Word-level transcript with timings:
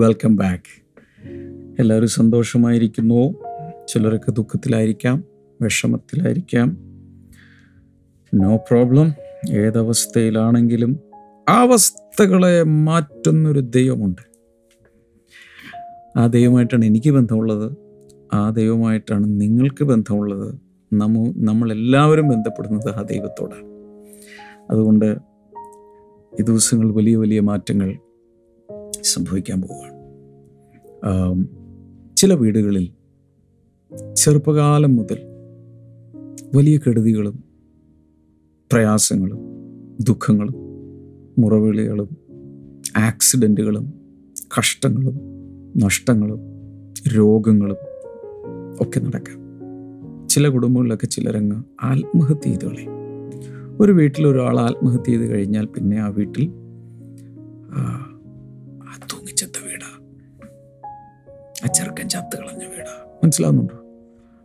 Welcome 0.00 0.36
back 0.36 0.82
എല്ലാവരും 1.80 2.08
സന്തോഷമായിരിക്കുന്നു. 2.08 3.34
ചിലരൊക്കെ 3.88 4.30
ദുഃഖത്തിലായിരിക്കാം 4.30 5.24
വിഷമത്തിലായിരിക്കാം. 5.62 6.76
No 8.34 8.56
problem 8.56 9.12
ഏതവസ്ഥയിലാണെങ്കിലും 9.50 11.00
അവസ്ഥകളെ 11.48 12.62
മാറ്റുന്നൊരു 12.62 13.60
ദൈവമുണ്ട്. 13.60 14.22
ആ 16.16 16.26
ദൈവമായിട്ടാണ് 16.26 16.84
എനിക്ക് 16.84 17.10
ബന്ധമുള്ളത്. 17.10 17.76
ആ 18.32 18.50
ദൈവമായിട്ടാണ് 18.50 19.40
നിങ്ങൾക്ക് 19.40 19.84
ബന്ധമുള്ളത്. 19.84 20.54
നമ്മ 20.92 21.32
നമ്മളെല്ലാവരും 21.36 22.28
ബന്ധപ്പെടുന്നത് 22.28 22.90
ആ 22.90 23.02
ദൈവത്തോടാണ്. 23.02 23.66
അതുകൊണ്ട് 24.70 25.16
ഈ 26.40 26.42
ദിവസങ്ങൾ 26.42 26.92
വലിയ 26.92 27.16
വലിയ 27.16 27.40
മാറ്റങ്ങൾ 27.40 27.98
സംഭവിക്കാൻ 29.02 29.62
പോവുകയാണ്. 29.62 29.89
ചില 32.16 32.34
വീടുകളിൽ 32.34 32.90
ചെറുപ്പകാലം 34.14 34.96
മുതൽ 34.96 35.18
വലിയ 36.54 36.78
കെടുതികളും 36.78 37.44
പ്രയാസങ്ങളും 38.72 39.38
ദുഃഖങ്ങളും 40.00 40.54
മുറവിളികളും 41.38 42.16
ആക്സിഡന്റുകളും 42.96 43.92
കഷ്ടങ്ങളും 44.58 45.16
നഷ്ടങ്ങളും 45.76 46.40
രോഗങ്ങളും 47.16 47.76
ഒക്കെ 48.80 49.00
നടക്കാം. 49.00 49.40
ചില 50.28 50.48
കുടുംബങ്ങളിലൊക്കെ 50.48 51.06
ചിലരങ്ങ് 51.06 51.62
ആത്മഹത്യ 51.82 52.50
ചെയ്ത് 52.50 52.64
കളയും. 52.64 52.90
ഒരു 53.80 53.92
വീട്ടിൽ 53.92 54.26
ഒരാൾ 54.26 54.60
ആത്മഹത്യ 54.60 55.12
ചെയ്ത് 55.12 55.26
കഴിഞ്ഞാൽ 55.26 55.66
പിന്നെ 55.66 55.96
ആ 55.96 56.08
വീട്ടിൽ 56.08 56.50
ആ 61.64 61.66
ചെറുക്കൻ 61.66 62.08
ചത്ത് 62.08 62.36
കളഞ്ഞ 62.36 62.64
വീടാ. 62.64 62.94
മനസ്സിലാവുന്നുണ്ടോ? 63.24 63.76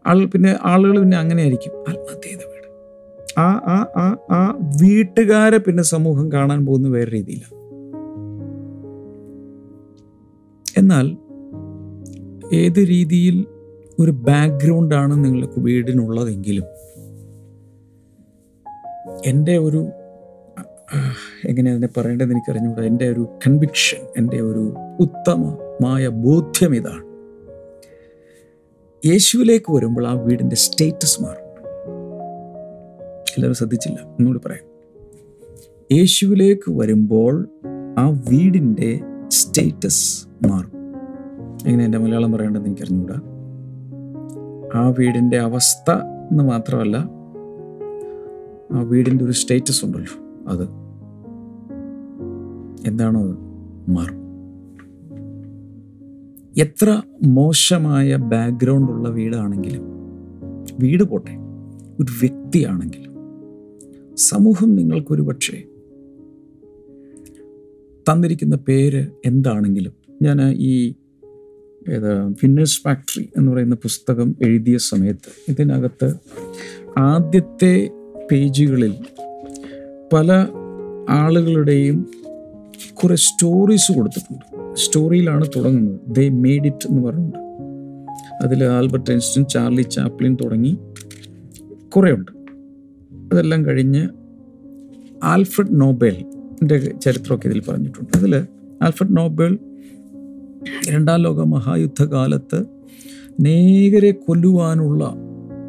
ആൾ 0.05 0.25
പിന്നെ 0.25 0.55
ആളുകൾ 0.63 0.99
പിന്നെ 0.99 1.17
അങ്ങനെ 1.17 1.41
ആയിരിക്കും 1.41 1.71
ആത്മഹത്യ 1.89 2.23
ചെയ്ത 2.23 2.37
വീട്. 2.37 2.67
ആ 3.39 3.61
ആ 3.65 3.85
ആ 3.97 4.17
ആ 4.31 4.57
വീട്ടുകാരെ 4.81 5.57
പിന്നെ 5.57 5.83
സമൂഹം 5.83 6.31
കാണാൻ 6.31 6.65
പോകുന്ന 6.65 6.87
വേറെ 6.87 7.11
രീതിയിലാണ് 7.11 7.53
എന്നാൽ 10.77 11.17
ഏത് 12.53 12.79
രീതിയിൽ 12.79 13.45
ഒരു 13.99 14.11
ബാക്ക്ഗ്രൗണ്ടാണ് 14.11 15.23
നിങ്ങൾക്ക് 15.25 15.59
വീടിനുള്ളതെങ്കിലും 15.59 16.63
എന്റെ 19.25 19.57
ഒരു 19.57 19.87
എങ്ങനെ 21.45 21.71
അതിനെ 21.71 21.89
പറയേണ്ടത് 21.97 22.31
എനിക്കറിഞ്ഞുകൂടാ. 22.31 22.83
എന്റെ 22.83 23.09
ഒരു 23.09 23.27
കൺവിക്ഷൻ 23.47 23.97
എന്റെ 24.17 24.41
ഒരു 24.41 24.63
ഉത്തമമായ 24.99 26.07
ബോധ്യം 26.07 26.75
ഇതാണ്. 26.75 27.04
യേശുവിലേക്ക് 29.05 29.71
വരുമ്പോൾ 29.71 30.07
ആ 30.07 30.13
വീടിന്റെ 30.13 30.55
സ്റ്റേറ്റസ് 30.55 31.23
മാറും. 31.23 31.45
എല്ലാവരും 33.29 33.53
ശ്രദ്ധിച്ചില്ല? 33.53 34.01
ഒന്നുകൂടി 34.01 34.39
പറയാം. 34.45 34.65
യേശുവിലേക്ക് 35.91 36.79
വരുമ്പോൾ 36.79 37.49
ആ 37.97 38.09
വീടിന്റെ 38.09 38.99
സ്റ്റേറ്റസ് 39.27 40.27
മാറും. 40.47 40.71
എങ്ങനെ 41.67 41.85
എന്റെ 41.85 41.97
മലയാളം 41.97 42.31
പറയേണ്ടത് 42.31 42.65
എനിക്ക് 42.65 42.81
അറിഞ്ഞുകൂടാ 42.81 43.21
ആ 44.79 44.89
വീടിന്റെ 44.89 45.39
അവസ്ഥ 45.39 45.91
എന്ന് 46.31 46.43
മാത്രമല്ല 46.43 46.97
ആ 48.73 48.81
വീടിന്റെ 48.81 49.25
ഒരു 49.25 49.31
സ്റ്റേറ്റസ് 49.31 49.85
ഉണ്ടല്ലോ 49.85 50.13
അത്. 50.47 50.63
എന്താണോ 52.87 53.23
അത്? 53.23 53.37
മാറും. 53.91 54.24
എത്ര 56.57 57.01
മോശമായ 57.23 58.15
ബാക്ക്ഗ്രൗണ്ട് 58.15 58.91
ഉള്ള 58.91 59.09
വീടാണെങ്കിലും 59.09 59.83
വീട് 60.79 61.03
പോട്ടെ 61.03 61.31
ഒരു 61.99 62.11
വ്യക്തിയാണെങ്കിലും 62.19 63.11
സമൂഹം 64.17 64.75
നിങ്ങൾക്കൊരു 64.75 65.21
പക്ഷേ 65.21 65.57
തന്നിരിക്കുന്ന 68.09 68.55
പേര് 68.55 69.07
എന്താണെങ്കിലും 69.25 69.93
ഞാൻ 70.21 70.41
ഈ 70.51 70.95
ഏത് 71.87 72.33
ഫിന്നേഴ്സ് 72.33 72.81
ഫാക്ടറി 72.83 73.29
എന്ന് 73.37 73.51
പറയുന്ന 73.51 73.75
പുസ്തകം 73.75 74.35
എഴുതിയ 74.41 74.77
സമയത്ത് 74.77 75.31
ഇതിനകത്ത് 75.47 76.15
ആദ്യത്തെ 76.97 77.91
പേജുകളിൽ 78.31 78.93
പല 80.13 80.47
ആളുകളുടെയും 81.09 82.11
കുറേ 82.93 83.15
സ്റ്റോറീസ് 83.15 83.91
കൊടുത്തിട്ടുണ്ട്. 83.91 84.45
സ്റ്റോറിയിലാണ് 84.75 85.45
തുടങ്ങുന്നത്. 85.55 85.99
ദേ 86.07 86.29
മേഡ് 86.29 86.65
ഇറ്റ് 86.65 86.87
എന്ന് 86.89 87.07
പറഞ്ഞിട്ടുണ്ട് 87.07 87.45
അതിൽ 88.43 88.63
ആൽബർട്ട് 88.63 89.11
ഐൻസ്റ്റീൻ 89.11 89.45
ചാർലി 89.45 89.81
ചാപ്ലിൻ 89.81 90.37
തുടങ്ങി 90.43 90.77
കുറേ 91.95 92.11
ഉണ്ട് 92.11 92.31
അതെല്ലാം 93.33 93.65
കഴിഞ്ഞ് 93.65 94.09
ആൽഫ്രഡ് 95.23 95.67
നോബേലിന്റെ 95.71 96.77
ചരിത്രമൊക്കെ 96.77 97.47
ഇതിൽ 97.47 97.61
പറഞ്ഞിട്ടുണ്ട്. 97.69 98.17
അതിൽ 98.17 98.35
ആൽഫ്രഡ് 98.81 99.17
നോബേൽ 99.17 99.57
രണ്ടാം 100.89 101.19
ലോക 101.19 101.43
മഹായുദ്ധകാലത്ത് 101.43 102.65
നേകരെ 103.39 104.11
കൊല്ലുവാനുള്ള 104.11 105.15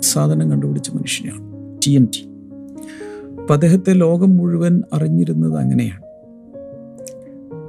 സാധനം 0.01 0.51
കണ്ടുപിടിച്ച 0.51 0.91
മനുഷ്യനാണ് 0.91 1.53
ടി 1.87 1.93
എൻ 1.93 2.05
ടി. 2.05 2.29
അപ്പം 3.41 3.55
അദ്ദേഹത്തെ 3.55 3.93
ലോകം 3.93 4.37
മുഴുവൻ 4.37 4.83
അറിഞ്ഞിരുന്നത് 4.93 5.57
അങ്ങനെയാണ്. 5.57 6.06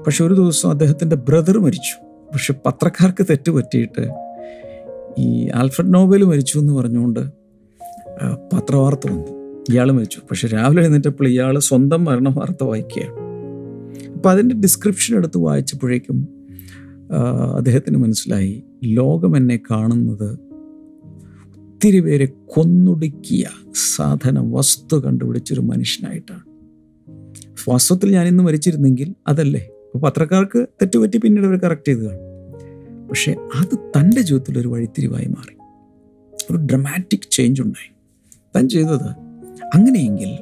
പക്ഷെ 0.08 0.26
ഒരു 0.26 0.34
ദിവസം 0.34 0.70
അദ്ദേഹത്തിന്റെ 0.70 1.16
ബ്രദർ 1.16 1.60
മരിച്ചു. 1.60 2.06
പക്ഷെ 2.34 2.54
പത്രക്കാർക്ക് 2.66 3.26
തെറ്റ് 3.30 3.52
പറ്റിയിട്ട് 3.52 4.10
ഈ 5.18 5.50
ആൽഫ്രഡ് 5.56 5.94
നോബൽ 5.94 6.24
മരിച്ചു 6.24 6.60
എന്ന് 6.60 6.74
പറഞ്ഞുകൊണ്ട് 6.74 7.20
പത്രവാർത്ത 8.54 9.00
വന്നു. 9.10 9.64
ഇയാൾ 9.72 9.92
മരിച്ചു. 9.92 10.20
പക്ഷെ 10.20 10.48
രാവിലെ 10.48 10.82
എഴുന്നേറ്റപ്പോൾ 10.82 11.28
ഇയാൾ 11.28 11.60
സ്വന്തം 11.60 12.06
മരണ 12.06 12.30
വാർത്ത 12.30 12.64
വായിക്കുകയാണ്. 12.64 13.14
അപ്പം 14.14 14.32
അതിന്റെ 14.32 14.56
ഡിസ്ക്രിപ്ഷൻ 14.56 15.16
എടുത്ത് 15.16 15.38
വായിച്ചപ്പോഴേക്കും 15.38 16.28
അദ്ദേഹത്തിന് 17.56 17.98
മനസ്സിലായി 17.98 18.64
ലോകം 18.84 19.38
എന്നെ 19.38 19.60
കാണുന്നത് 19.72 20.30
ഒത്തിരി 21.58 22.00
പേരെ 22.00 22.26
കൊന്നൊടുക്കിയ 22.46 23.46
സാധനം 23.96 24.52
വസ്തു 24.52 24.96
കണ്ടുപിടിച്ചൊരു 24.98 25.62
മനുഷ്യനായിട്ടാണ്. 25.62 26.44
വാസ്തവത്തിൽ 27.70 28.12
ഞാൻ 28.12 28.28
ഇന്ന് 28.28 28.44
മരിച്ചിരുന്നെങ്കിൽ 28.44 29.16
അതല്ലേ? 29.28 29.70
അപ്പോൾ 29.96 30.10
പത്രക്കാർക്ക് 30.10 30.68
തെറ്റുപറ്റി 30.82 31.18
പിന്നീട് 31.18 31.48
അവർ 31.48 31.58
കറക്റ്റ് 31.58 31.88
ചെയ്ത് 31.88 32.06
കാണും 32.06 32.28
പക്ഷേ 33.08 33.32
അത് 33.32 33.78
തന്റെ 33.80 34.22
ജീവിതത്തിൽ 34.22 34.60
ഒരു 34.60 34.68
വഴിത്തിരിവായി 34.68 35.26
മാറി. 35.26 35.58
ഒരു 36.52 36.58
ഡ്രമാറ്റിക് 36.58 37.32
ചേഞ്ച് 37.32 37.62
ഉണ്ടായി. 37.62 37.96
താൻ 38.56 38.70
ചെയ്തത് 38.70 39.10
അങ്ങനെയെങ്കിൽ 39.76 40.38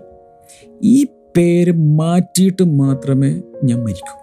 ഈ 0.84 1.04
പേര് 1.38 1.72
മാറ്റിയിട്ട് 1.72 2.64
മാത്രമേ 2.64 3.42
ഞാൻ 3.64 3.84
മരിക്കൂ. 3.84 4.20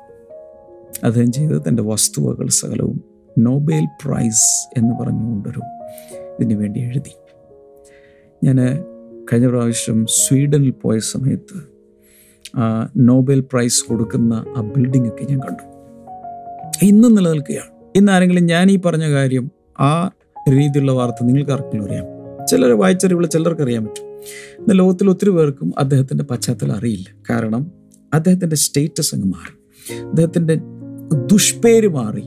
അദ്ദേഹം 1.05 1.33
ചെയ്തത് 1.33 1.63
തന്റെ 1.69 1.83
വസ്തുവകൾ 1.83 2.49
സകലവും 2.49 3.05
നോബേൽ 3.39 3.85
പ്രൈസ് 4.05 4.79
എന്ന് 4.79 4.95
പറഞ്ഞുകൊണ്ടൊരു 4.95 5.61
ഇതിനു 6.41 6.55
വേണ്ടി 6.55 6.81
എഴുതി. 6.81 7.13
ഞാൻ 8.45 8.57
കഴിഞ്ഞ 9.33 9.47
പ്രാവശ്യം 9.47 10.07
സ്വീഡനിൽ 10.07 10.71
പോയ 10.71 10.99
സമയത്ത് 10.99 11.72
നോബൽ 12.97 13.41
പ്രൈസ് 13.41 13.85
കൊടുക്കുന്ന 13.85 14.45
ആ 14.57 14.61
ബിൽഡിംഗ് 14.61 15.09
ഒക്കെ 15.09 15.25
ഞാൻ 15.25 15.41
കണ്ടു. 15.41 15.63
ഇന്നും 16.83 17.15
നിലനിൽക്കുകയാണ്. 17.15 17.69
ഇന്ന് 17.97 18.13
ആരെങ്കിലും 18.13 18.47
ഞാൻ 18.47 18.71
ഈ 18.71 18.79
പറഞ്ഞ 18.79 19.11
കാര്യം 19.11 19.51
ആ 19.81 20.11
രീതിയിലുള്ള 20.51 20.93
വാർത്ത 20.93 21.25
നിങ്ങൾക്ക് 21.25 21.51
ആർക്കെങ്കിലും 21.51 21.85
അറിയാം? 21.85 22.05
ചിലർ 22.47 22.71
വായിച്ചറിവുള്ള 22.71 23.27
ചിലർക്ക് 23.27 23.63
അറിയാൻ 23.63 23.85
പറ്റും. 23.85 24.05
ഇന്ന് 24.59 24.79
ലോകത്തിൽ 24.79 25.11
ഒത്തിരി 25.11 25.31
പേർക്കും 25.31 25.73
അദ്ദേഹത്തിന്റെ 25.79 26.25
പശ്ചാത്തലം 26.25 26.77
അറിയില്ല. 26.77 27.15
കാരണം 27.31 27.71
അദ്ദേഹത്തിന്റെ 28.15 28.57
സ്റ്റേറ്റസ് 28.57 29.15
അങ്ങ് 29.15 29.29
മാറി. 29.29 29.63
അദ്ദേഹത്തിന്റെ 30.05 30.61
ദുഷ്പേര് 31.33 31.89
മാറി. 31.89 32.23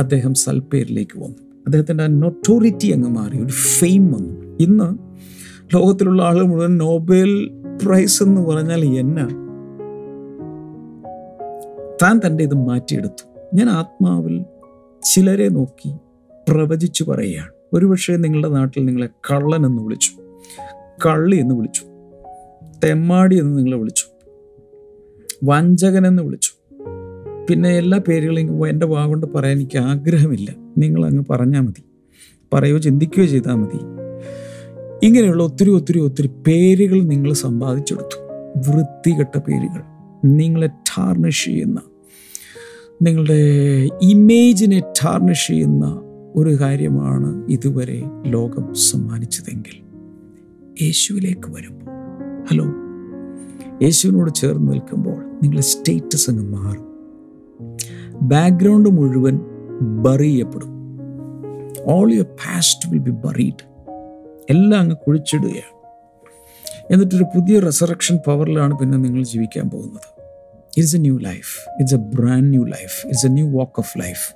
അദ്ദേഹം 0.00 0.34
സൽപ്പേരിലേക്ക് 0.34 1.18
വന്നു. 1.18 1.38
അദ്ദേഹത്തിന്റെ 1.66 2.06
നൊട്ടോറിറ്റി 2.06 2.92
അങ്ങ് 2.92 3.08
മാറി. 3.08 3.38
ഒരു 3.38 3.52
ഫെയിം 3.52 4.12
വന്നു. 4.12 4.56
ഇന്ന് 4.60 4.98
ലോകത്തിലുള്ള 5.74 6.22
ആളുകൾ 6.22 6.42
മുഴുവൻ 6.42 6.76
നോബൽ 6.76 7.50
പ്രൈസ് 7.82 8.22
എന്ന് 8.22 8.40
പറഞ്ഞാൽ 8.40 8.84
എന്നാ. 8.84 9.28
താൻ 12.02 12.20
തന്റെ 12.26 12.44
ഇത് 12.44 12.54
മാറ്റിയെടുത്തു. 12.54 13.28
ഞാൻ 13.54 13.70
ആത്മാവിൽ 13.70 14.44
ചിലരെ 15.02 15.48
നോക്കി 15.48 15.94
പ്രവചിച്ചു 16.48 17.04
പറയുകയാണ്. 17.04 17.50
ഒരുപക്ഷെ 17.72 18.12
നിങ്ങളുടെ 18.12 18.48
നാട്ടിൽ 18.48 18.84
നിങ്ങളെ 18.84 19.06
കള്ളൻ 19.06 19.66
എന്ന് 19.66 19.82
വിളിച്ചു. 19.82 20.10
കള്ളി 21.06 21.36
എന്ന് 21.36 21.54
വിളിച്ചു. 21.54 21.82
തെമ്മാടി 22.84 23.38
എന്ന് 23.38 23.58
നിങ്ങളെ 23.58 23.76
വിളിച്ചു. 23.76 24.04
വഞ്ചകൻ 25.44 26.06
എന്ന് 26.06 26.22
വിളിച്ചു. 26.22 26.50
പിന്നെ 27.50 27.70
എല്ലാ 27.70 28.00
പേരുകളും 28.08 28.68
എന്റെ 28.68 28.86
വാ 28.86 29.06
കൊണ്ട് 29.06 29.26
പറയാൻ 29.26 29.56
എനിക്ക് 29.56 29.78
ആഗ്രഹമില്ല. 29.78 30.54
നിങ്ങൾ 30.78 31.06
അങ്ങ് 31.06 31.24
പറഞ്ഞാൽ 31.30 31.60
മതി. 31.60 31.84
പറയുകയോ 32.52 32.78
ചിന്തിക്കുകയോ 32.78 33.26
ചെയ്താൽ 33.26 33.54
മതി. 33.54 34.05
ഇങ്ങനെയുള്ള 35.06 35.42
ഒത്തിരി 35.42 35.70
ഒത്തിരി 35.70 35.98
ഒത്തിരി 35.98 36.30
പേരുകൾ 36.46 37.02
നിങ്ങൾ 37.02 37.32
സമ്പാദിച്ചെടുത്തു. 37.32 38.18
വൃത്തികെട്ട 38.56 39.38
പേരുകൾ. 39.38 39.82
നിങ്ങളെ 40.24 40.66
ടാർണിഷ് 40.66 41.44
ചെയ്യുന്ന 41.44 41.80
നിങ്ങളുടെ 43.02 43.40
ഇമേജിനെ 44.02 44.80
ടാർണിഷ് 44.80 45.46
ചെയ്യുന്ന 45.46 46.02
ഒരു 46.36 46.60
കാര്യമാണ് 46.60 47.48
ഇതുവരെ 47.48 48.02
ലോകം 48.26 48.74
സമ്മാനിച്ചതെങ്കിൽ. 48.74 49.76
യേശുവിലേക്ക് 50.82 51.50
വരുമ്പോൾ 51.50 51.84
ഹലോ 52.50 52.64
യേശുവിനോട് 53.82 54.34
ചേർന്ന് 54.34 54.72
നിൽക്കുമ്പോൾ 54.72 55.18
നിങ്ങളുടെ 55.42 55.62
സ്റ്റേറ്റസ് 55.62 56.30
അങ്ങ് 56.30 56.44
മാറും. 56.44 56.86
ബാക്ക്ഗ്രൗണ്ട് 58.22 58.88
മുഴുവൻ 58.88 59.40
ബറി 60.02 60.26
ചെയ്യപ്പെടും. 60.26 60.68
All 61.84 62.12
your 62.12 62.24
past 62.24 62.88
will 62.88 62.98
be 62.98 63.10
buried 63.10 63.75
എല്ലാം 64.50 64.80
അങ്ങ് 64.80 64.96
കുഴിച്ചിടുകയാണ്. 64.96 65.76
എന്നിട്ടൊരു 66.92 67.24
പുതിയ 67.24 67.58
റെസറക്ഷൻ 67.58 68.18
പവറിലാണ് 68.26 68.78
പിന്നെ 68.78 68.98
നിങ്ങൾ 68.98 69.22
ജീവിക്കാൻ 69.22 69.70
പോകുന്നത്. 69.70 70.16
It's 70.76 70.96
a 70.96 70.98
new 70.98 71.18
life 71.18 71.70
it's 71.80 71.94
a 71.94 71.98
brand 71.98 72.50
new 72.50 72.64
life 72.64 73.06
it's 73.06 73.26
a 73.26 73.28
new 73.28 73.58
walk 73.58 73.72
of 73.78 73.98
life 73.98 74.34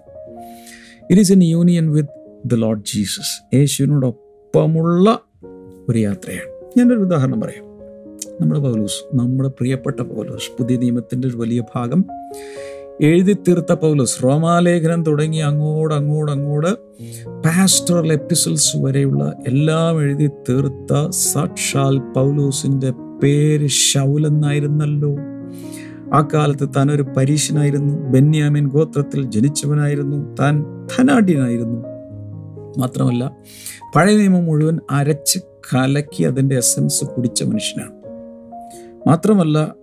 it 1.11 1.21
is 1.21 1.33
an 1.33 1.45
union 1.45 1.91
with 1.91 2.39
the 2.47 2.55
Lord 2.55 2.83
Jesus 2.95 3.57
യേശുവിനോടൊപ്പമുള്ള 3.57 5.21
ഒരു 5.89 5.99
യാത്രയാണ്. 5.99 6.79
ഞാനൊരു 6.79 6.99
ഉദാഹരണം 6.99 7.41
പറയാം. 7.41 7.65
നമ്മുടെ 8.41 8.61
പൗലൂസ് 8.61 9.17
നമ്മുടെ 9.17 9.49
പ്രിയപ്പെട്ട 9.49 10.01
പൗലൂസ് 10.01 10.59
പുതിയ 10.59 10.77
നിയമത്തിന്റെ 10.77 11.29
ഒരു 11.29 11.37
വലിയ 11.37 11.63
ഭാഗം 11.75 12.05
എഴുതി 13.03 13.33
തീർത്ത 13.33 13.73
പൗലോസ്. 13.73 14.23
റോമാലേഖനം 14.23 15.03
തുടങ്ങി 15.03 15.39
അങ്ങോട്ട് 15.39 15.95
അങ്ങോട്ട് 15.95 16.33
അങ്ങോട്ട് 16.33 16.73
പാസ്റ്ററൽ 17.45 18.13
എപ്പിസോഡ്സ് 18.13 18.77
വരെയുള്ള 18.77 19.37
എല്ലാം 19.47 20.03
എഴുതി 20.03 20.31
തീർത്ത 20.49 21.11
സാക്ഷാൽ 21.11 21.99
പൗലോസിന്റെ 21.99 22.91
പേര് 23.23 23.67
ശൗലെന്നായിരുന്നല്ലോ 23.67 25.17
ആ 26.13 26.29
കാലത്ത് 26.35 26.69
താൻ 26.77 26.93
ഒരു 26.93 27.03
പരീശനായിരുന്നു. 27.03 27.95
ബെന്യാമിൻ 27.95 28.69
ഗോത്രത്തിൽ 28.69 29.31
ജനിച്ചവനായിരുന്നു. 29.31 30.37
താൻ 30.41 30.65
ധനാഢ്യനായിരുന്നു. 30.97 31.81
മാത്രമല്ല 32.79 33.37
പഴയ 33.97 34.17
നിയമം 34.17 34.45
മുഴുവൻ 34.45 34.79
അരച്ച് 34.91 35.39
കലക്കി 35.39 36.23
അതിന്റെ 36.23 36.57
എസൻസ് 36.57 37.05
കുടിച്ച 37.05 37.43
മനുഷ്യനാണ്. 37.43 37.93
മാത്രമല്ല 39.09 39.80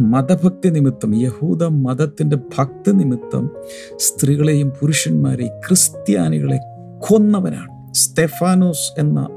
മതഭക്തി 0.00 0.68
നിമിത്തം 0.68 1.22
യഹൂദ 1.22 1.64
മതത്തിന്റെ 1.64 2.36
ഭക്തി 2.36 2.90
നിമിത്തം 2.90 3.50
സ്ത്രീകളെയും 3.96 4.72
പുരുഷന്മാരെയും 4.80 5.60
ക്രിസ്ത്യാനികളെ 5.68 6.58
കൊന്നവനാണ്. 7.08 7.94
സ്റ്റെഫാനോസ് 7.94 9.00
എന്ന 9.00 9.28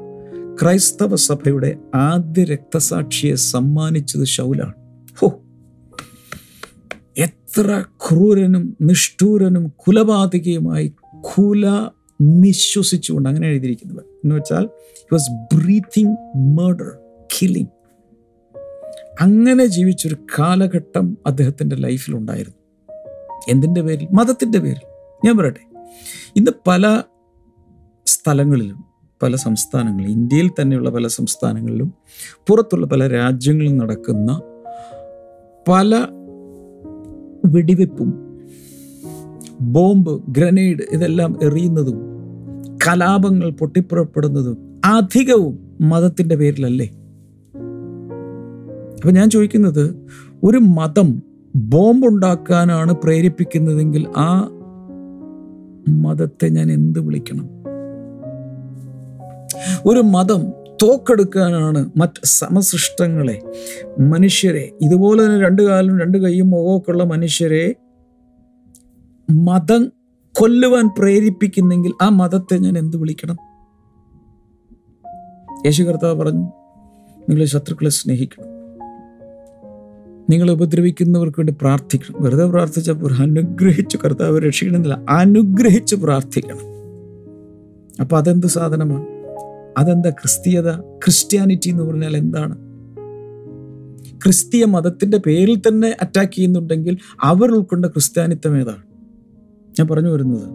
ക്രൈസ്തവ 0.62 1.16
സഭയുടെ 1.16 1.76
ആദ്യ 1.96 2.44
രക്തസാക്ഷിയെ 2.44 3.36
സമ്മാനിച്ചത് 3.36 4.24
ശൗലാണ്. 4.24 4.74
ഹോ! 5.20 5.42
എത്ര 7.18 7.84
ക്രൂരനും 8.10 8.78
നിഷ്ഠൂരനും 8.82 9.68
കുലപാതകയുമായി 9.68 10.94
കുല 11.22 11.90
നിശ്വസിച്ചുകൊണ്ട് 12.22 13.30
അങ്ങനെ 13.30 13.48
എഴുതിയിരിക്കുന്നത് 13.48 14.04
എന്ന് 14.24 14.36
വെച്ചാൽ 14.36 14.70
വാസ് 15.14 15.56
ബ്രീത്തിങ് 15.56 16.16
മേർഡർ 16.58 16.92
കില്ലിങ് 17.34 17.83
അങ്ങനെ 19.22 19.66
ജീവിച്ചൊരു 19.66 20.16
കാലഘട്ടം 20.40 21.18
അദ്ദേഹത്തിന്റെ 21.28 21.76
ലൈഫിലുണ്ടായിരുന്നു. 21.76 22.92
എന്തിന്റെ 23.50 23.82
പേരിൽ? 23.82 24.08
മതത്തിന്റെ 24.14 24.60
പേരിൽ. 24.60 24.88
ഞാൻ 25.26 25.38
പറയട്ടെ. 25.38 25.76
ഇന്ന് 26.36 26.52
പല 26.68 27.04
സ്ഥലങ്ങളിലും 28.06 28.86
പല 29.24 29.36
സംസ്ഥാനങ്ങളിലും 29.36 30.12
ഇന്ത്യയിൽ 30.12 30.52
തന്നെയുള്ള 30.62 30.90
പല 30.90 31.08
സംസ്ഥാനങ്ങളിലും 31.08 31.94
പുറത്തുള്ള 32.48 32.88
പല 32.88 33.08
രാജ്യങ്ങളിലും 33.08 33.78
നടക്കുന്ന 33.78 34.42
പല 35.68 36.08
വെടിവെപ്പും 37.46 38.14
ബോംബ് 39.62 40.22
ഗ്രനേഡ് 40.28 40.82
ഇതെല്ലാം 40.92 41.40
എറിയുന്നതും 41.44 42.00
കലാപങ്ങൾ 42.88 43.50
പൊട്ടിപ്പുറപ്പെടുന്നതും 43.52 44.82
അധികവും 44.86 45.78
മതത്തിന്റെ 45.82 46.36
പേരിലല്ലേ? 46.36 46.90
അപ്പം 49.04 49.14
ഞാൻ 49.14 49.30
ചോദിക്കുന്നത് 49.30 49.96
ഒരു 50.44 50.58
മതം 50.58 51.24
ബോംബുണ്ടാക്കാനാണ് 51.56 52.94
പ്രേരിപ്പിക്കുന്നതെങ്കിൽ 52.94 54.08
ആ 54.18 54.50
മതത്തെ 55.90 56.50
ഞാൻ 56.50 56.72
എന്ത് 56.72 57.00
വിളിക്കണം? 57.00 57.50
ഒരു 59.86 60.00
മതം 60.00 60.52
തോക്കെടുക്കാനാണ് 60.84 61.90
മറ്റ് 61.98 62.26
സമസൃഷ്ടങ്ങളെ 62.26 63.42
മനുഷ്യരെ 64.00 64.72
ഇതുപോലെ 64.82 65.26
തന്നെ 65.26 65.46
രണ്ട് 65.46 65.62
കാലും 65.62 66.00
രണ്ട് 66.00 66.18
കൈയും 66.18 66.50
മുഖമൊക്കെ 66.52 66.92
ഉള്ള 66.92 67.04
മനുഷ്യരെ 67.04 67.76
മതം 69.30 69.92
കൊല്ലുവാൻ 70.32 70.90
പ്രേരിപ്പിക്കുന്നെങ്കിൽ 71.00 71.92
ആ 72.02 72.10
മതത്തെ 72.10 72.58
ഞാൻ 72.58 72.78
എന്ത് 72.78 72.98
വിളിക്കണം? 72.98 73.36
യേശു 75.66 75.84
കർത്താവ് 75.84 76.16
പറഞ്ഞു 76.16 76.46
നിങ്ങളെ 77.30 77.46
ശത്രുക്കളെ 77.46 77.90
സ്നേഹിക്കണം. 77.90 78.53
നിങ്ങൾ 80.30 80.52
ഉപദ്രവിക്കുന്നവർക്ക് 80.52 81.40
വേണ്ടി 81.40 81.54
പ്രാർത്ഥിക്കണം. 81.62 82.24
വെറുതെ 82.24 82.46
പ്രാർത്ഥിച്ചപ്പോൾ 82.46 83.14
അനുഗ്രഹിച്ച് 83.14 83.98
കർത്താവ് 83.98 84.40
രക്ഷിക്കണമെന്നില്ല. 84.40 85.06
അനുഗ്രഹിച്ച് 85.10 85.96
പ്രാർത്ഥിക്കണം. 85.96 86.74
അപ്പോൾ 88.02 88.18
അതെന്ത് 88.18 88.48
സാധനമാണ്? 88.48 89.06
അതെന്താ 89.78 90.10
ക്രിസ്തീയത? 90.10 90.76
ക്രിസ്ത്യാനിറ്റി 90.76 91.70
എന്ന് 91.70 91.84
പറഞ്ഞാൽ 91.84 92.18
എന്താണ്? 92.18 92.58
ക്രിസ്തീയ 94.24 94.66
മതത്തിന്റെ 94.66 95.18
പേരിൽ 95.18 95.60
തന്നെ 95.60 95.96
അറ്റാക്ക് 96.02 96.34
ചെയ്യുന്നുണ്ടെങ്കിൽ 96.34 96.98
അവർ 97.22 97.52
ഉൾക്കൊണ്ട 97.52 97.86
ക്രിസ്ത്യാനിത്വം 97.86 98.62
ഏതാണ്? 98.62 98.84
ഞാൻ 99.80 99.88
പറഞ്ഞു 99.88 100.10
വരുന്നത്. 100.10 100.50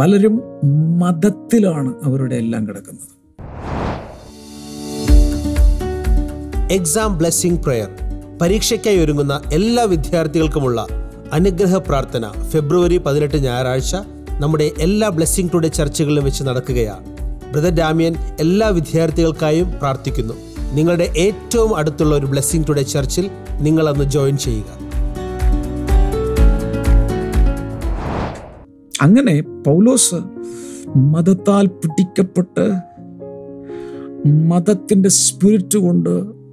പലരും 0.00 0.42
മതത്തിലാണ് 0.98 1.94
അവരുടെ 2.02 2.36
എല്ലാം 2.36 2.68
കിടക്കുന്നത്. 2.68 3.13
എക്സാം 6.70 7.18
ബ്ലെസ്സിംഗ് 7.18 7.62
പ്രെയർ 7.62 7.88
പരീക്ഷയ്ക്കായി 8.40 8.98
ഒരുങ്ങുന്ന 8.98 9.40
എല്ലാ 9.52 9.84
വിദ്യാർത്ഥികൾക്കുമുള്ള 9.84 10.86
അനുഗ്രഹ 11.32 11.76
പ്രാർത്ഥന 11.76 12.28
ഫെബ്രുവരി 12.50 12.96
പതിനെട്ട് 12.96 13.36
ഞായറാഴ്ച 13.36 13.96
നമ്മുടെ 14.40 14.70
എല്ലാ 14.78 15.08
ബ്ലെസ്സിംഗ് 15.08 15.52
ടുഡേ 15.54 15.68
ചർച്ചകളിലും 15.68 16.24
വെച്ച് 16.24 16.44
നടക്കുകയാണ്. 16.44 17.04
ബ്രദർ 17.52 17.70
ഡാമിയൻ 17.70 18.14
എല്ലാ 18.40 18.68
വിദ്യാർത്ഥികൾക്കായും 18.68 19.72
പ്രാർത്ഥിക്കുന്നു. 19.72 20.34
നിങ്ങളുടെ 20.72 21.12
ഏറ്റവും 21.16 21.76
അടുത്തുള്ള 21.76 22.14
ഒരു 22.14 22.26
ബ്ലെസ്സിംഗ് 22.26 22.68
ടുഡേ 22.68 22.82
ചർച്ചിൽ 22.82 23.30
നിങ്ങൾ 23.60 23.88
അന്ന് 23.88 24.04
ജോയിൻ 24.04 24.36
ചെയ്യുക. 24.36 24.84
അങ്ങനെ 29.02 29.40
പൗലോസ് 29.40 30.14
മതത്താൽ 30.96 31.66
പിടിക്കപ്പെട്ട് 31.66 32.70
മതത്തിന്റെ 34.26 35.08
സ്പിരിറ്റ് 35.08 35.78
കൊണ്ട് 35.78 36.43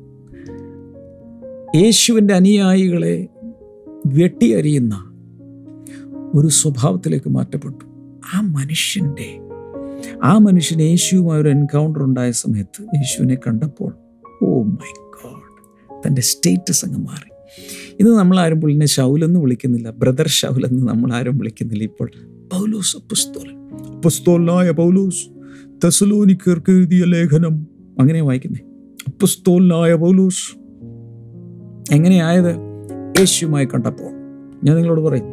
യേശുവിന്റെ 1.76 2.34
അനുയായികളെ 2.34 3.28
വെട്ടിയരിയുന്ന 4.06 5.12
ഒരു 6.36 6.48
സ്വഭാവത്തിലേക്ക് 6.48 7.30
മാറ്റപ്പെട്ടു. 7.30 7.86
ആ 8.34 8.42
മനുഷ്യന്റെ 8.42 9.40
ആ 10.24 10.38
മനുഷ്യൻ 10.38 10.82
യേശുവുമായി 10.82 11.42
ഒരു 11.42 11.50
എൻകൗണ്ടർ 11.50 12.04
ഉണ്ടായ 12.04 12.32
സമയത്ത് 12.32 12.82
യേശുവിനെ 12.84 13.36
കണ്ടപ്പോൾ 13.36 13.94
ഓ 14.44 14.64
മൈ 14.64 14.94
ഗോഡ് 15.00 16.08
തന്റെ 16.08 16.22
സ്റ്റേറ്റസ് 16.22 16.86
അങ്ങ് 16.86 17.00
മാറി. 17.00 17.30
ഇന്ന് 18.00 18.12
നമ്മൾ 18.12 18.40
ആരും 18.40 18.62
പുള്ളിനെ 18.62 18.86
ഷൗലെന്ന് 18.86 19.40
വിളിക്കുന്നില്ല. 19.40 19.90
ബ്രദർ 19.90 20.28
ഷൗലെന്ന് 20.28 20.88
നമ്മൾ 20.88 21.14
ആരും 21.14 21.38
വിളിക്കുന്നില്ല 21.38 21.84
ഇപ്പോൾ. 21.84 22.12
പൗലോസ് 22.54 22.98
അപ്പസ്തോലൻ. 22.98 23.58
അപ്പസ്തോലനായ 23.96 24.72
പൗലോസ് 24.72 25.28
തെസലോനിക്കർക്ക് 25.84 26.72
എഴുതിയ 26.72 27.04
ലേഖനം. 27.04 27.68
അങ്ങനെ 28.00 28.22
വായിക്കുന്നേ. 28.22 28.60
അപ്പസ്തോലനായ 29.08 29.94
പൗലോസ് 29.94 30.61
എങ്ങനെയായത്? 31.92 32.56
യേശുവുമായി 33.20 33.66
കണ്ടപ്പോൾ 33.66 34.12
ഞാൻ 34.64 34.76
നിങ്ങളോട് 34.76 35.02
പറയും 35.02 35.28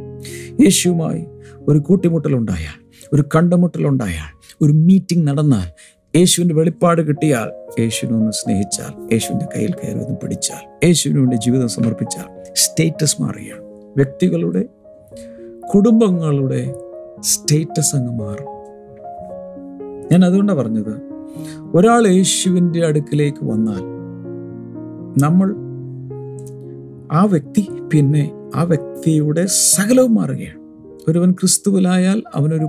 യേശുവുമായി 0.64 1.26
ഒരു 1.68 1.78
കൂട്ടിമുട്ടലുണ്ടായാൽ 1.78 2.76
ഒരു 3.12 3.24
കണ്ടുമുട്ടലുണ്ടായാൽ 3.36 4.30
ഒരു 4.62 4.72
മീറ്റിംഗ് 4.72 5.28
നടന്നാൽ 5.28 5.68
യേശുവിന്റെ 6.16 6.54
വെളിപ്പാട് 6.54 7.02
കിട്ടിയാൽ 7.08 7.48
യേശുവിനെ 7.80 8.18
ഒന്ന് 8.18 8.32
സ്നേഹിച്ചാൽ 8.32 9.12
യേശുവിന്റെ 9.12 9.46
കയ്യിൽ 9.56 9.72
കയറി 9.72 9.98
ഒന്ന് 9.98 10.16
പിടിച്ചാൽ 10.16 10.86
യേശുവിന് 10.86 11.18
വേണ്ടി 11.18 11.36
ജീവിതം 11.36 11.68
സമർപ്പിച്ചാൽ 11.68 12.52
സ്റ്റേറ്റസ് 12.52 13.22
മാറിയ 13.22 13.52
വ്യക്തികളുടെ 13.96 14.62
കുടുംബങ്ങളുടെ 15.74 16.74
സ്റ്റേറ്റസ് 17.20 17.96
അങ്ങ് 17.96 18.12
മാറും. 18.12 18.48
ഞാൻ 20.12 20.24
അതുകൊണ്ടാണ് 20.24 20.58
പറഞ്ഞത് 20.58 20.94
ഒരാൾ 21.74 22.08
യേശുവിന്റെ 22.08 22.86
അടുക്കിലേക്ക് 22.86 23.44
വന്നാൽ 23.44 23.82
നമ്മൾ 25.24 25.67
ആ 27.12 27.24
വ്യക്തി 27.24 27.68
പിന്നെ 27.92 28.32
ആ 28.54 28.62
വ്യക്തിയുടെ 28.62 29.46
സകലവും 29.46 30.14
മാറുകയാണ്. 30.14 30.60
ഒരുവൻ 31.10 31.30
ക്രിസ്തുവിലായാൽ 31.30 32.22
അവനൊരു 32.34 32.64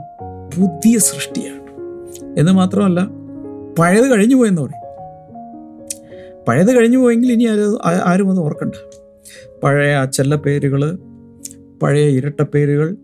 പുതിയ 0.58 0.98
സൃഷ്ടിയാണ്. 0.98 1.60
എന്ന് 2.39 2.51
മാത്രമല്ല 2.51 3.08
പഴയത് 3.79 4.17
കഴിഞ്ഞു 4.17 4.36
പോയെന്ന് 4.36 4.62
പറയും. 4.62 4.89
പഴയത് 6.48 6.79
കഴിഞ്ഞു 6.79 6.98
പോയെങ്കിൽ 6.98 7.31
ഇനി 7.31 7.43
ആരും 7.43 7.79
ആരും 7.86 8.31
അത് 8.31 8.39
ഓർക്കണ്ട. 8.39 8.74
പഴയ 9.63 9.96
ആ 9.96 10.05
ചെല്ല 10.05 10.36
പേരുകൾ 10.36 11.00
പഴയ 11.84 12.10
ഇരട്ട 12.10 12.41
പേരുകൾ 12.41 12.96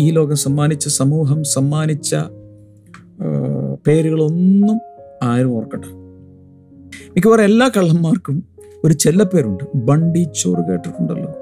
ഈ 0.00 0.10
ലോകം 0.10 0.36
സമ്മാനിച്ച 0.36 0.88
സമൂഹം 0.88 1.44
സമ്മാനിച്ച 1.44 2.16
പേരുകളൊന്നും 3.86 4.80
ആരും 5.22 5.56
ഓർക്കണ്ട. 5.56 5.84
മിക്കവാറും 7.08 7.44
എല്ലാ 7.44 7.70
കള്ളന്മാർക്കും 7.76 8.44
ഒരു 8.84 8.92
ചെല്ലപ്പേരുണ്ട്. 8.92 9.64
ബണ്ടി 9.74 10.26
ചോറ് 10.42 10.70
കേട്ടിട്ടുണ്ടല്ലോ. 10.70 11.34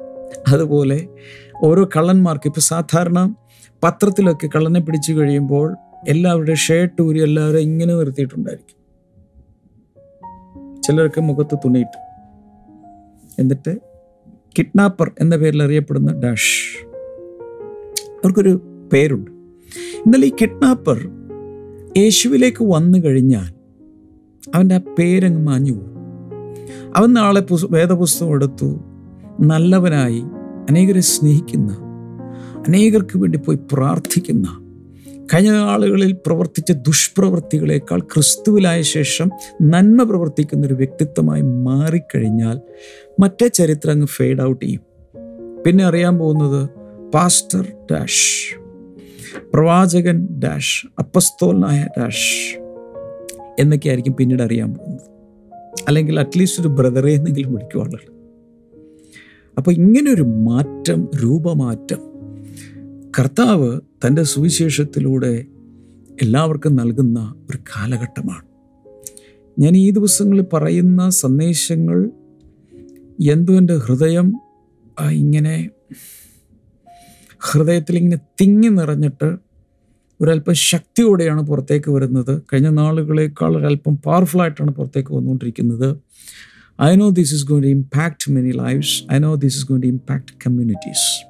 അതുപോലെ 0.49 1.09
ഓരോ 1.65 1.89
കള്ളന്മാർക്ക് 1.97 2.49
ഇപ്പം 2.49 2.63
സാധാരണ 2.63 3.35
പത്രത്തിലൊക്കെ 3.85 4.49
കള്ളനെ 4.57 4.81
പിടിച്ചു 4.81 5.13
കഴിയുമ്പോൾ 5.13 5.77
എല്ലാവരുടെയും 6.09 6.57
ഷർട്ട് 6.57 7.03
ഊരി 7.03 7.23
എല്ലാവരും 7.23 7.59
ഇങ്ങനെ 7.59 7.95
നിർത്തിയിട്ടുണ്ടായിരിക്കും. 7.95 8.79
ചിലർക്ക് 10.83 11.21
മുഖത്ത് 11.21 11.59
തുണിയിട്ട്. 11.59 11.99
എന്നിട്ട് 13.39 13.79
കിഡ്നാപ്പർ 14.59 15.11
എന്ന 15.21 15.37
പേരിൽ 15.37 15.63
അറിയപ്പെടുന്ന 15.63 16.13
ഡാഷ്. 16.13 16.87
അവർക്കൊരു 18.09 18.61
പേരുണ്ട്. 18.93 19.31
എന്നാൽ 20.07 20.25
ഈ 20.25 20.33
കിഡ്നാപ്പർ 20.41 21.09
യേശുവിലേക്ക് 21.97 22.65
വന്നു 22.65 22.99
കഴിഞ്ഞാൽ 22.99 23.55
അവന്റെ 24.55 24.75
ആ 24.75 24.81
പേരങ്ങ് 24.99 25.47
മാഞ്ഞു 25.47 25.73
പോകും. 25.73 25.98
അവൻ 26.97 27.13
നാളെ 27.13 27.41
പുസ് 27.41 27.67
വേദപുസ്തകം 27.71 28.33
എടുത്തു. 28.33 28.81
നല്ലവനായി 29.41 30.23
അനേകരെ 30.71 31.01
സ്നേഹിക്കുന്ന 31.01 31.73
അനേകർക്ക് 32.69 33.19
വേണ്ടി 33.19 33.39
പോയി 33.39 33.59
പ്രാർത്ഥിക്കുന്ന 33.73 34.49
കഴിഞ്ഞ 35.35 35.51
നാളുകളിൽ 35.51 36.13
പ്രവർത്തിച്ച 36.27 36.73
ദുഷ്പ്രവൃത്തികളേക്കാൾ 36.73 38.01
ക്രിസ്തുവിലായ 38.01 38.83
ശേഷം 38.83 39.31
നന്മ 39.63 40.03
പ്രവർത്തിക്കുന്ന 40.03 40.67
ഒരു 40.67 40.75
വ്യക്തിത്വമായി 40.75 41.43
മാറിക്കഴിഞ്ഞാൽ 41.43 42.61
മറ്റേ 43.21 43.49
ചരിത്രം 43.49 43.93
അങ്ങ് 43.93 44.07
ഫെയ്ഡ് 44.07 44.43
ഔട്ട് 44.43 44.65
ചെയ്യും. 44.65 44.83
പിന്നെ 45.67 45.85
അറിയാൻ 45.85 46.19
പോകുന്നത് 46.19 46.69
പാസ്റ്റർ 47.15 47.67
ഡാഷ് 47.93 48.57
പ്രവാചകൻ 49.55 50.29
ഡാഷ് 50.45 50.87
അപ്പസ്തോലനായ 50.99 51.87
ഡാഷ് 51.99 52.59
എന്നൊക്കെയായിരിക്കും 53.59 54.15
പിന്നീട് 54.15 54.43
അറിയാൻ 54.43 54.75
പോകുന്നത്. 54.75 55.18
അല്ലെങ്കിൽ 55.89 56.21
അറ്റ്ലീസ്റ്റ് 56.21 56.61
ഒരു 56.61 56.69
ബ്രദറെ 56.69 57.13
എന്നെങ്കിലും 57.13 57.55
വിളിക്കും 57.55 58.19
അപ്പോൾ 59.59 59.71
ഇങ്ങനൊരു 59.71 60.23
മാറ്റം 60.23 61.09
രൂപമാറ്റം 61.23 61.99
കർത്താവ് 63.19 63.81
തന്റെ 64.07 64.23
സുവിശേഷത്തിലൂടെ 64.23 65.45
എല്ലാവർക്കും 66.23 66.77
നൽകുന്ന 66.77 67.35
ഒരു 67.51 67.59
കാലഘട്ടമാണ്. 67.59 68.49
ഞാൻ 69.59 69.77
ഈ 69.77 69.91
ദിവസങ്ങളിൽ 69.91 70.45
പറയുന്ന 70.53 71.11
സന്ദേശങ്ങൾ 71.11 72.11
എന്തോ 73.31 73.53
എന്റെ 73.53 73.77
ഹൃദയം 73.77 74.41
ഇങ്ങനെ 75.11 75.71
ഹൃദയത്തിൽ 77.51 77.99
ഇങ്ങനെ 77.99 78.19
തിങ്ങി 78.41 78.69
നിറഞ്ഞിട്ട് 78.69 79.48
ഒരല്പം 80.21 80.55
ശക്തിയോടെയാണ് 80.55 81.43
പുറത്തേക്ക് 81.43 81.91
വരുന്നത്. 81.91 82.43
കഴിഞ്ഞ 82.53 82.69
നാളുകളേക്കാൾ 82.69 83.57
ഒരല്പം 83.57 83.97
പവർഫുള്ളായിട്ടാണ് 83.97 84.71
പുറത്തേക്ക് 84.71 85.15
വന്നുകൊണ്ടിരിക്കുന്നത്. 85.15 85.97
I 86.83 86.97
know 86.97 87.09
this 87.09 87.35
is 87.35 87.47
going 87.47 87.63
to 87.63 87.69
impact 87.69 88.33
many 88.33 88.51
lifes 88.51 89.13
I 89.13 89.19
know 89.19 89.35
this 89.35 89.57
is 89.57 89.67
going 89.67 89.83
to 89.83 89.87
impact 89.87 90.33
communities 90.47 91.29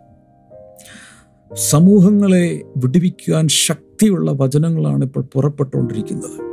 സമൂഹങ്ങളെ 1.70 2.60
വിടുവിക്കുവാൻ 2.76 3.48
ശക്തിയുള്ള 3.48 4.32
വചനങ്ങളാണ് 4.32 5.04
ഇപ്പോൾ 5.04 5.20
പുറപ്പെട്ടുകൊണ്ടിരിക്കുന്നത്. 5.20 6.48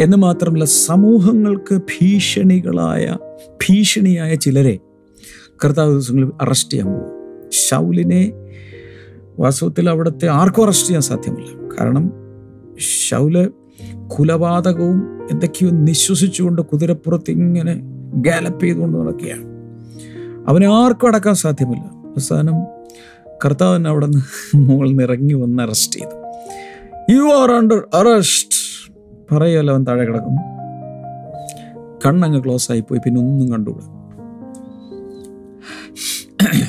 എന്ന് 0.00 0.16
മാത്രമല്ല 0.16 0.64
സമൂഹങ്ങൾക്ക് 0.64 1.76
ഭീഷണികളായ 1.76 3.16
ഭീഷണിയായ 3.48 4.34
ചിലരെ 4.34 4.78
കർത്താവ് 5.64 5.92
ദിവസങ്ങളിൽ 5.92 6.30
അറസ്റ്റ് 6.40 6.72
ചെയ്യാൻ 6.72 6.88
പോകും. 6.92 7.10
ഷൗലിനെ 7.50 8.32
വാസ്തവത്തിൽ 9.38 9.90
അവിടുത്തെ 9.90 10.26
ആർക്കും 10.28 10.62
അറസ്റ്റ് 10.62 10.86
ചെയ്യാൻ 10.86 11.02
സാധ്യമല്ല. 11.02 11.76
കാരണം 11.80 12.12
ഷൗൽ 13.08 13.50
കുലപാതകവും 14.06 15.26
എന്തൊക്കെയോ 15.30 15.70
നിശ്വസിച്ചുകൊണ്ട് 15.70 16.62
കുതിരപ്പുറത്ത് 16.62 17.30
ഇങ്ങനെ 17.30 17.80
ഗാലപ്പ് 18.14 18.62
ചെയ്തുകൊണ്ട് 18.62 18.98
നടക്കുകയാണ്. 18.98 19.44
അവനെ 20.48 20.66
ആർക്കും 20.66 21.08
അടക്കാൻ 21.08 21.34
സാധ്യമല്ല. 21.34 21.80
അവസാനം 21.80 22.54
കർത്താവിനെ 23.44 23.90
അവിടെ 23.90 24.06
നിന്ന് 24.06 24.22
മുകളിൽ 24.68 24.96
നിറങ്ങി 24.96 25.34
വന്ന് 25.34 25.62
അറസ്റ്റ് 25.62 26.00
ചെയ്തു. 26.00 26.16
യു 27.12 27.34
ആർ 27.34 27.50
അണ്ടർ 27.50 27.82
അറസ്റ്റ് 27.94 28.58
പറയുമല്ലോ 29.34 29.74
അവൻ 29.74 29.84
താഴെ 29.84 30.04
കിടക്കും 30.04 30.36
കണ്ണങ്ങ് 32.06 32.44
ക്ലോസ് 32.44 32.72
ആയിപ്പോയി 32.72 33.00
പിന്നെ 33.04 33.20
ഒന്നും 33.20 33.52
കണ്ടുകൂടാ. 33.52 34.01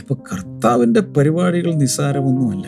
അപ്പൊ 0.03 0.23
കർത്താവിന്റെ 0.33 1.01
പരിപാടികൾ 1.01 1.73
നിസ്സാരമൊന്നുമല്ല. 1.73 2.65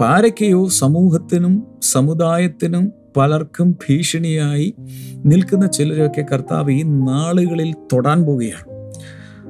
പാരയ്ക്കയോ 0.00 0.68
സമൂഹത്തിനും 0.68 1.62
സമുദായത്തിനും 1.82 2.92
പലർക്കും 3.16 3.70
ഭീഷണിയായി 3.70 4.74
നിൽക്കുന്ന 5.26 5.66
ചിലരൊക്കെ 5.66 6.26
കർത്താവ് 6.32 6.70
ഈ 6.70 6.82
നാളുകളിൽ 6.82 7.74
തൊടാൻ 7.92 8.22
പോവുകയാണ്. 8.22 8.94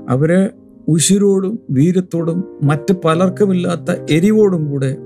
അവർ 0.09 0.50
ഉശിരോടും 0.88 1.59
വീരത്തോടും 1.71 2.45
മറ്റ് 2.62 2.95
പലർക്കുമില്ലാത്ത 3.05 3.97
എരിവോടും 4.11 4.71
കൂടെ 4.71 4.97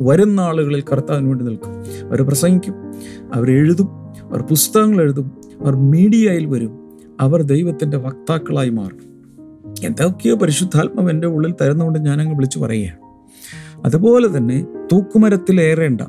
വരും 0.00 0.36
നാളുകളിൽ 0.36 0.82
കർത്താവിന് 0.92 1.28
വേണ്ടി 1.28 1.44
നിൽക്കും. 1.44 1.72
അവർ 2.08 2.22
പ്രസംഗിക്കും 2.22 2.74
അവർ 3.34 3.50
എഴുതും 3.50 3.88
അവർ 4.22 4.42
പുസ്തകങ്ങൾ 4.42 5.02
എഴുതും 5.02 5.32
അവർ 5.60 5.76
മീഡിയയിൽ 5.76 6.46
വരും. 6.46 6.78
അവർ 7.20 7.42
ദൈവത്തിന്റെ 7.42 7.96
വക്താക്കളായി 7.96 8.70
മാറും. 8.70 9.07
എന്തൊക്കെയോ 9.84 10.36
പരിശുദ്ധാത്മാവ് 10.36 11.10
എന്റെ 11.10 11.26
ഉള്ളിൽ 11.26 11.54
തരുന്നതുകൊണ്ട് 11.62 11.98
ഞാനങ്ങ് 11.98 12.34
വിളിച്ചു 12.34 12.58
പറയുകയാണ്. 12.58 12.96
അതുപോലെ 13.84 14.36
തന്നെ 14.36 14.66
തൂക്കുമരത്തിലേറേണ്ട 14.92 16.00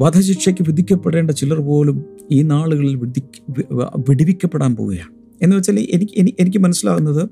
വധശിക്ഷയ്ക്ക് 0.00 0.62
വിധിക്കപ്പെടേണ്ട 0.62 1.30
ചിലർ 1.30 1.60
പോലും 1.60 2.04
ഈ 2.30 2.42
നാളുകളിൽ 2.42 2.96
വിധി 2.96 3.22
വിടിവിക്കപ്പെടാൻ 4.08 4.76
പോവുകയാണ്. 4.76 5.10
എന്ന് 5.42 5.56
വെച്ചാൽ 5.56 5.78
എനിക്ക് 5.90 6.12
എനിക്ക് 6.16 6.38
എനിക്ക് 6.40 6.58
മനസ്സിലാകുന്നത് 6.58 7.28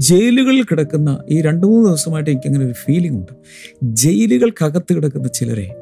ജയിലുകളിൽ 0.00 0.62
കിടക്കുന്ന 0.62 1.18
ഈ 1.30 1.40
രണ്ട് 1.40 1.66
മൂന്ന് 1.66 1.88
ദിവസമായിട്ട് 1.88 2.30
എനിക്കങ്ങനെ 2.30 2.64
ഒരു 2.64 2.72
ഫീലിംഗ് 2.72 3.16
ഉണ്ട്. 3.16 3.32
ജയിലുകൾക്കകത്ത് 3.82 4.96
കിടക്കുന്ന 4.96 5.28
ചിലരെ 5.28 5.74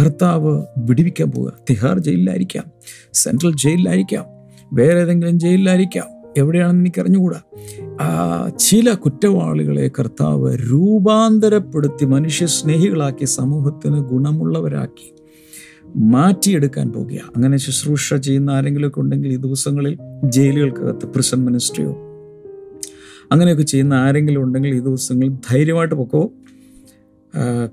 കർത്താവ് 0.00 0.62
വിടിവിക്കാൻ 0.78 1.30
പോവുക. 1.30 1.52
തിഹാർ 1.70 1.98
ജയിലിലായിരിക്കാം 1.98 2.64
സെൻട്രൽ 3.12 3.56
ജയിലിലായിരിക്കാം 3.56 4.24
വേറെ 4.72 5.00
ഏതെങ്കിലും 5.00 5.38
ജയിലിലായിരിക്കാം. 5.38 6.13
എവിടെയാണെന്ന് 6.36 6.82
എനിക്ക് 6.82 7.00
അറിഞ്ഞുകൂടാ 7.00 7.40
ആ 8.00 8.48
ചില 8.58 8.92
കുറ്റവാളികളെ 8.92 9.90
കർത്താവ് 9.98 10.56
രൂപാന്തരപ്പെടുത്തി 10.72 12.04
മനുഷ്യ 12.04 12.46
സ്നേഹികളാക്കി 12.46 13.24
സമൂഹത്തിന് 13.24 14.00
ഗുണമുള്ളവരാക്കി 14.00 15.14
മാറ്റിയെടുക്കാൻ 15.96 16.92
പോകുക 16.92 17.18
അങ്ങനെ 17.36 17.56
ശുശ്രൂഷ 17.56 18.14
ചെയ്യുന്ന 18.14 18.50
ആരെങ്കിലുമൊക്കെ 18.50 19.00
ഉണ്ടെങ്കിൽ 19.00 19.28
ഈ 19.28 19.36
ദിവസങ്ങളിൽ 19.36 19.98
ജയിലുകൾക്കകത്ത് 20.24 21.06
പ്രിസൺ 21.06 21.44
മിനിസ്ട്രിയോ 21.44 21.90
അങ്ങനെയൊക്കെ 23.32 23.62
ചെയ്യുന്ന 23.62 23.94
ആരെങ്കിലും 23.94 24.42
ഉണ്ടെങ്കിൽ 24.42 24.74
ഈ 24.74 24.78
ദിവസങ്ങളിൽ 24.78 25.32
ധൈര്യമായിട്ട് 25.32 25.94
പൊക്കോ. 25.94 26.32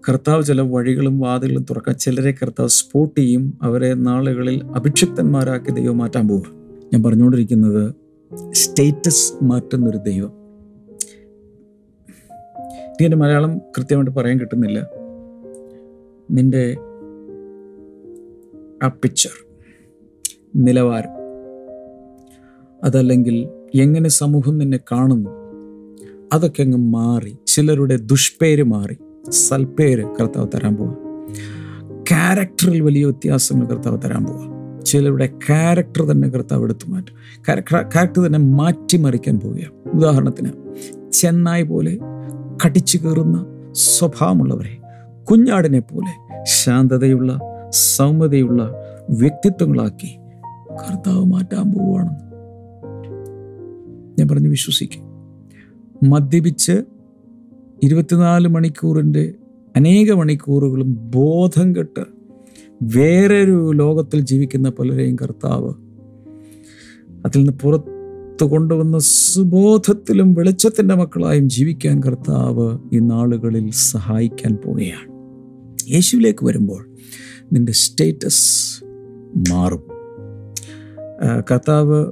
കർത്താവ് 0.09 0.43
ചില 0.43 0.61
വഴികളും 0.61 1.19
വാതിലുകളും 1.19 1.65
തുറക്കാൻ 1.69 1.95
ചിലരെ 1.95 2.31
കർത്താവ് 2.31 2.69
സ്പോട്ട് 2.69 3.21
ചെയ്യും. 3.21 3.57
അവരെ 3.61 3.93
നാളുകളിൽ 3.93 4.61
അഭിക്ഷിപ്തന്മാരാക്കി 4.75 5.71
ദൈവം 5.71 5.97
മാറ്റാൻ 5.97 6.27
പോവുക 6.27 6.43
ഞാൻ 6.93 7.03
പറഞ്ഞുകൊണ്ടിരിക്കുന്നത് 7.03 8.00
സ്റ്റേറ്റസ് 8.51 9.43
മാറ്റുന്നൊരു 9.43 9.97
ദൈവം. 9.97 10.31
നീ 13.01 13.05
എന്റെ 13.05 13.17
മലയാളം 13.17 13.57
കൃത്യമായിട്ട് 13.57 14.11
പറയാൻ 14.11 14.39
കിട്ടുന്നില്ല. 14.39 14.89
നിന്റെ 16.31 16.77
ആ 18.83 18.87
പിക്ചർ 18.87 19.29
നിലവാരം 20.55 21.09
അതല്ലെങ്കിൽ 22.83 23.49
എങ്ങനെ 23.75 24.09
സമൂഹം 24.09 24.57
നിന്നെ 24.57 24.79
കാണുന്നു 24.91 25.29
അതൊക്കെ 26.33 26.61
അങ്ങ് 26.61 26.77
മാറി 26.77 27.37
ചിലരുടെ 27.47 27.95
ദുഷ്പേര് 27.95 28.63
മാറി 28.63 28.97
സൽപ്പേര് 29.29 30.05
കർത്താവ് 30.05 30.47
തരാൻ 30.55 30.75
പോവുക 30.75 30.97
ക്യാരക്ടറിൽ 32.09 32.81
വലിയ 32.81 33.05
വ്യത്യാസങ്ങൾ 33.05 33.65
കർത്താവ് 33.65 34.01
തരാൻ 34.01 34.25
പോവുക 34.25 34.60
ചിലരുടെ 34.85 35.25
ക്യാരക്ടർ 35.25 36.05
തന്നെ 36.05 36.29
കർത്താവ് 36.29 36.63
എടുത്തു 36.63 36.91
മാറ്റും. 36.91 37.15
ക്യാരക്ടർ 37.81 38.25
തന്നെ 38.25 38.39
മാറ്റിമറിക്കാൻ 38.39 39.39
പോവുകയാണ്. 39.39 39.97
ഉദാഹരണത്തിന് 39.97 40.49
ചെന്നായി 41.11 41.63
പോലെ 41.63 41.97
കടിച്ചു 42.65 42.97
കയറുന്ന 42.97 43.45
സ്വഭാവമുള്ളവരെ 43.71 44.77
കുഞ്ഞാടിനെ 45.23 45.79
പോലെ 45.79 46.43
ശാന്തതയുള്ള 46.43 47.39
സൗമ്യതയുള്ള 47.69 48.73
വ്യക്തിത്വങ്ങളാക്കി 49.09 50.17
കർത്താവ് 50.73 51.25
മാറ്റാൻ 51.25 51.71
പോവുകയാണ് 51.71 52.09
ഞാൻ 54.19 54.27
പറഞ്ഞു 54.27 54.49
വിശ്വസിക്കും. 54.49 55.01
മദ്യപിച്ച് 56.09 56.83
ഇരുപത്തിനാല് 57.83 58.47
മണിക്കൂറിന്റെ 58.47 59.33
അനേക 59.75 60.11
മണിക്കൂറുകളും 60.11 61.11
ബോധം 61.11 61.75
കെട്ട് 61.75 62.01
വേറൊരു 62.81 63.71
ലോകത്തിൽ 63.71 64.19
ജീവിക്കുന്ന 64.19 64.69
പലരെയും 64.69 65.15
കർത്താവ് 65.15 65.73
അതിൽ 67.25 67.37
നിന്ന് 67.37 67.53
പുറത്ത് 67.53 68.43
കൊണ്ടുവന്ന 68.43 68.99
സുബോധത്തിലും 68.99 70.33
വെളിച്ചത്തിന്റെ 70.33 70.95
മക്കളായും 70.95 71.49
ജീവിക്കാൻ 71.49 72.01
കർത്താവ് 72.03 72.77
ഈ 72.93 72.99
നാളുകളിൽ 72.99 73.71
സഹായിക്കാൻ 73.71 74.57
പോവുകയാണ്. 74.65 75.11
യേശുവിലേക്ക് 75.93 76.45
വരുമ്പോൾ 76.45 76.89
നിന്റെ 77.53 77.71
സ്റ്റേറ്റസ് 77.71 78.83
മാറും. 79.51 79.83
കർത്താവ് 81.51 82.05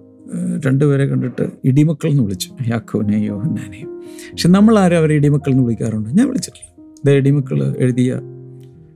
രണ്ടുപേരെ 0.66 1.06
കണ്ടിട്ട് 1.06 1.50
ഇടിമക്കൾ 1.66 2.10
എന്ന് 2.10 2.24
വിളിച്ചു. 2.24 2.52
യാക്കോനെയും 2.68 3.24
യോഹന്നാനെയും. 3.24 4.04
പക്ഷെ 4.32 4.50
നമ്മൾ 4.50 4.80
ആരും 4.80 4.98
അവരെ 4.98 5.16
ഇടിമക്കൾ 5.16 5.52
എന്ന് 5.52 5.64
വിളിക്കാറുണ്ട്. 5.64 6.10
ഞാൻ 6.10 6.28
വിളിച്ചിട്ടില്ല. 6.28 7.12
ഇടിമക്കൾ 7.12 7.76
എഴുതിയ 7.78 8.22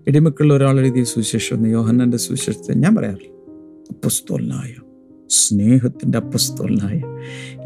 ഇടിമക്കളിൽ 0.07 0.53
ഒരാൾ 0.53 0.79
എഴുതിയ 0.79 1.03
സുവിശേഷം 1.03 1.57
എന്ന് 1.57 1.69
യോഹന്നന്റെ 1.69 2.17
സുവിശേഷത്തെ 2.17 2.74
ഞാൻ 2.74 2.95
പറയാറില്ല. 2.95 3.51
അപ്പസ്തോലനായ 3.89 4.74
സ്നേഹത്തിന്റെ 5.29 6.17
അപ്പസ്തോലനായ 6.17 7.01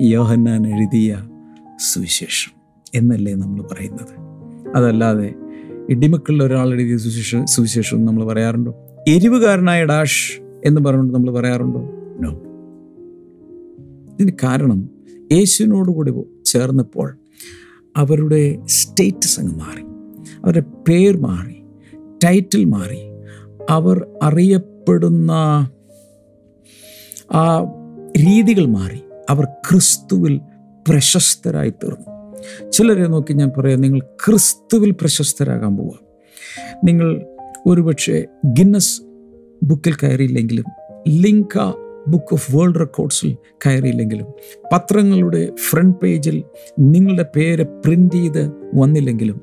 യോഹന്നാൻ 0.01 0.67
എഴുതിയ 0.67 1.29
സുവിശേഷം 1.93 2.61
എന്നല്ലേ 2.95 3.33
നമ്മൾ 3.33 3.63
പറയുന്നത്. 3.63 4.19
അതല്ലാതെ 4.75 5.33
ഇടിമക്കളിൽ 5.89 6.43
ഒരാൾ 6.43 6.73
എഴുതിയ 6.73 6.97
സുവിശേഷം 6.97 7.45
സുവിശേഷം 7.45 8.05
നമ്മൾ 8.05 8.25
പറയാറുണ്ടോ? 8.25 8.75
എരിവുകാരനായ 9.07 9.85
ഡാഷ് 9.85 10.41
എന്ന് 10.65 10.81
പറഞ്ഞുകൊണ്ട് 10.81 11.13
നമ്മൾ 11.13 11.31
പറയാറുണ്ടോ? 11.31 11.81
നോ. 12.19 12.31
ഇതിന് 14.13 14.31
കാരണം 14.43 14.89
യേശുവിനോടുകൂടി 15.31 16.13
ചേർന്നപ്പോൾ 16.45 17.17
അവരുടെ 17.97 18.59
സ്റ്റേറ്റസ് 18.65 19.39
അങ്ങ് 19.39 19.55
മാറി. 19.55 19.81
അവരുടെ 20.45 20.63
പേര് 20.87 21.17
മാറി. 21.17 21.56
ടൈറ്റിൽ 22.25 22.65
മാറി. 22.65 22.99
അവർ 23.69 24.07
അറിയപ്പെടുന്ന 24.23 25.31
ആ 27.33 27.59
രീതികൾ 28.19 28.65
മാറി. 28.65 29.01
അവർ 29.29 29.45
ക്രിസ്തുവിൽ 29.45 30.41
പ്രശസ്തരായി 30.89 31.69
തീർന്നു. 31.69 32.17
ചിലരെ 32.71 33.07
നോക്കി 33.07 33.33
ഞാൻ 33.33 33.51
പറയാം 33.57 33.81
നിങ്ങൾ 33.81 33.99
ക്രിസ്തുവിൽ 33.99 34.91
പ്രശസ്തരാകാൻ 34.91 35.77
പോവുക 35.77 35.99
നിങ്ങൾ 36.83 37.25
ഒരുപക്ഷെ 37.67 38.25
ഗിന്നസ് 38.45 39.01
ബുക്കിൽ 39.63 39.93
കയറിയില്ലെങ്കിലും 39.93 40.65
ലിങ്ക 41.09 41.57
ബുക്ക് 42.07 42.33
ഓഫ് 42.33 42.55
വേൾഡ് 42.55 42.79
റെക്കോർഡ്സിൽ 42.79 43.35
കയറിയില്ലെങ്കിലും 43.65 44.25
പത്രങ്ങളുടെ 44.73 45.49
ഫ്രണ്ട് 45.69 45.97
പേജിൽ 45.97 46.43
നിങ്ങളുടെ 46.79 47.25
പേര് 47.35 47.63
പ്രിന്റ് 47.63 48.15
ചെയ്ത് 48.15 48.51
വന്നില്ലെങ്കിലും 48.75 49.41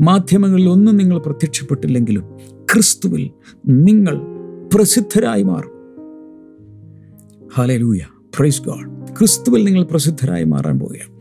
മാധ്യമങ്ങളിൽ 0.00 0.68
ഒന്നും 0.68 0.96
നിങ്ങൾ 0.96 1.18
പ്രത്യക്ഷപ്പെട്ടില്ലെങ്കിലും 1.18 2.38
ക്രിസ്തുവിൽ 2.72 3.30
നിങ്ങൾ 3.66 4.20
പ്രസിദ്ധരായി 4.74 5.42
മാറും. 5.42 5.76
ഹലലൂയ 7.54 8.00
പ്രൈസ് 8.38 8.62
ഗോഡ് 8.62 8.96
ക്രിസ്തുവിൽ 9.18 9.64
നിങ്ങൾ 9.64 9.82
പ്രസിദ്ധരായി 9.82 10.44
മാറാൻ 10.44 10.78
പോവുകയാണ്. 10.78 11.20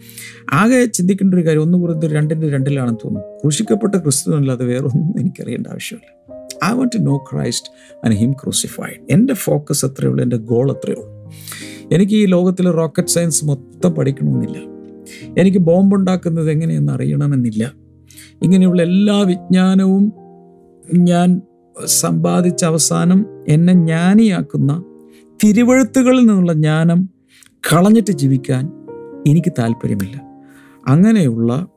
ആകെ 0.54 0.86
ചിന്തിക്കേണ്ട 0.86 1.34
ഒരു 1.34 1.46
കാര്യം 1.46 1.62
ഒന്ന് 1.62 1.78
കുറഞ്ഞ 1.78 2.08
രണ്ടിന്റെ 2.08 2.50
രണ്ടിലാണെന്ന് 2.50 3.00
തോന്നുന്നു. 3.06 3.38
ക്രൂശിക്കപ്പെട്ട 3.38 3.96
ക്രിസ്തുവല്ലാതെ 3.96 4.66
വേറൊന്നും 4.66 5.20
എനിക്കറിയേണ്ട 5.20 5.68
ആവശ്യമില്ല. 5.68 6.35
I 6.66 6.74
want 6.74 6.96
to 6.96 7.00
know 7.00 7.18
Christ 7.18 7.70
and 8.06 8.16
him 8.16 8.32
crucified 8.32 9.08
എന്റെ 9.10 9.34
ഫോക്കസ് 9.34 9.86
അത്രയേ 9.86 10.10
ഉള്ളൂ 10.10 10.24
എന്റെ 10.24 10.38
ഗോൾ 10.38 10.72
അത്രയേ 10.72 11.02
ഉള്ളൂ. 11.02 11.34
എനിക്ക് 11.92 12.14
ഈ 12.14 12.26
ലോകത്തിലെ 12.26 12.72
റോക്കറ്റ് 12.72 13.10
സയൻസ് 13.10 13.46
മൊത്തം 13.46 13.92
പഠിക്കണമെന്നില്ല. 13.92 14.58
എനിക്ക് 15.40 15.58
ബോംബ് 15.58 15.96
ഉണ്ടാക്കുന്നത് 15.96 16.52
എങ്ങനെയെന്ന് 16.52 16.94
അറിയണമെന്നില്ല. 16.94 17.74
ഇങ്ങനെയുള്ള 18.44 18.82
എല്ലാ 18.82 19.22
വിജ്ഞാനവും 19.22 20.14
ഞാൻ 20.94 21.42
സമ്പാദിച്ച 21.86 22.66
അവസാനം 22.66 23.26
എന്നെ 23.48 23.74
ജ്ഞാനിയാക്കുന്ന 23.74 24.84
തിരുവഴുത്തുകളിൽ 25.44 26.20
നിന്നുള്ള 26.20 26.54
ജ്ഞാനം 26.54 27.10
കളഞ്ഞിട്ട് 27.74 28.12
ജീവിക്കാൻ 28.12 28.72
എനിക്ക് 29.28 29.54
താല്പര്യമില്ല. 29.60 30.22
അങ്ങനെയുള്ള 30.88 31.68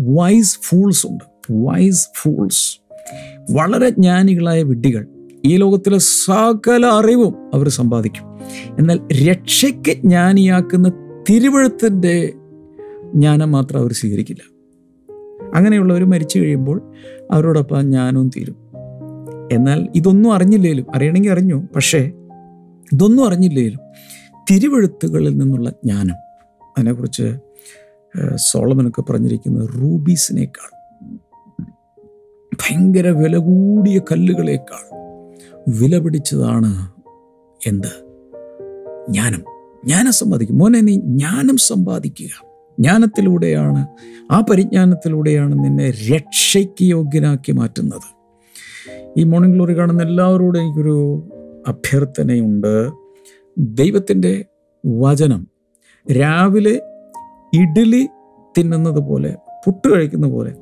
വൈസ് 0.00 0.58
ഫൂൾസ് 0.62 1.06
ഉണ്ട്. 1.06 1.24
വൈസ് 1.50 2.08
ഫൂൾസ് 2.16 2.83
വളരെ 3.52 3.88
ജ്ഞാനികളായ 3.88 4.62
വിഡ്ഢികൾ 4.62 5.06
ഈ 5.44 5.56
ലോകത്തിലെ 5.56 5.98
സകല 5.98 6.86
അറിവും 6.86 7.34
അവർ 7.54 7.68
സമ്പാദിക്കും. 7.68 8.24
എന്നാൽ 8.78 9.00
രക്ഷയ്ക്ക് 9.30 9.92
ജ്ഞാനിയാക്കുന്ന 9.92 10.88
തിരുവഴുത്തിന്റെ 11.30 12.32
ജ്ഞാനം 13.14 13.52
മാത്രം 13.52 13.80
അവർ 13.80 13.92
സ്വീകരിക്കില്ല. 13.92 14.42
അങ്ങനെയുള്ളവർ 15.54 16.04
മരിച്ചു 16.04 16.38
കഴിയുമ്പോൾ 16.38 16.92
അവരോടൊപ്പം 17.30 17.82
ജ്ഞാനവും 17.82 18.28
തീരും. 18.28 18.56
എന്നാൽ 19.52 19.88
ഇതൊന്നും 19.94 20.32
അറിഞ്ഞില്ലേലും 20.32 20.86
അറിയണമെങ്കിൽ 20.94 21.30
അറിഞ്ഞു 21.30 21.68
പക്ഷേ 21.76 21.98
ഇതൊന്നും 22.92 23.26
അറിഞ്ഞില്ലേലും 23.26 23.78
തിരുവഴുത്തുകളിൽ 24.50 25.38
നിന്നുള്ള 25.38 25.70
ജ്ഞാനം 25.70 26.14
അതിനെക്കുറിച്ച് 26.78 27.36
സോളമനൊക്കെ 28.34 29.02
പറഞ്ഞിരിക്കുന്നത് 29.02 29.68
റൂബീസിനേക്കാൾ 29.68 30.73
ഭയങ്കര 32.54 33.08
വില 33.08 33.36
കൂടിയ 33.36 33.98
കല്ലുകളേക്കാൾ 33.98 34.94
വില 35.68 35.98
പിടിച്ചതാണ് 35.98 36.92
എന്ത്? 37.66 38.04
ജ്ഞാനം. 39.08 39.44
ജ്ഞാനം 39.84 40.12
സമ്പാദിക്കും. 40.12 40.58
മോനെ 40.58 40.80
നീ 40.80 40.94
ജ്ഞാനം 40.94 41.56
സമ്പാദിക്കുക. 41.56 42.44
ജ്ഞാനത്തിലൂടെയാണ് 42.80 43.86
ആ 44.30 44.40
പരിജ്ഞാനത്തിലൂടെയാണ് 44.40 45.64
നിന്നെ 45.64 45.90
രക്ഷയ്ക്ക് 45.90 46.84
യോഗ്യനാക്കി 46.84 47.52
മാറ്റുന്നത്. 47.52 48.14
ഈ 49.18 49.22
മോർണിംഗ് 49.22 49.54
ഗ്ലോറി 49.54 49.78
കാണുന്ന 49.78 50.02
എല്ലാവരോടും 50.02 50.60
എനിക്കൊരു 50.60 51.28
അഭ്യർത്ഥനയുണ്ട്. 51.68 52.90
ദൈവത്തിന്റെ 53.58 54.44
വചനം 54.86 55.48
രാവിലെ 56.12 56.82
ഇഡ്ഡലി 57.54 58.08
തിന്നുന്നത് 58.58 59.00
പോലെ 59.00 59.36
പുട്ട് 59.66 59.96
കഴിക്കുന്ന 59.96 60.28
പോലെ 60.28 60.54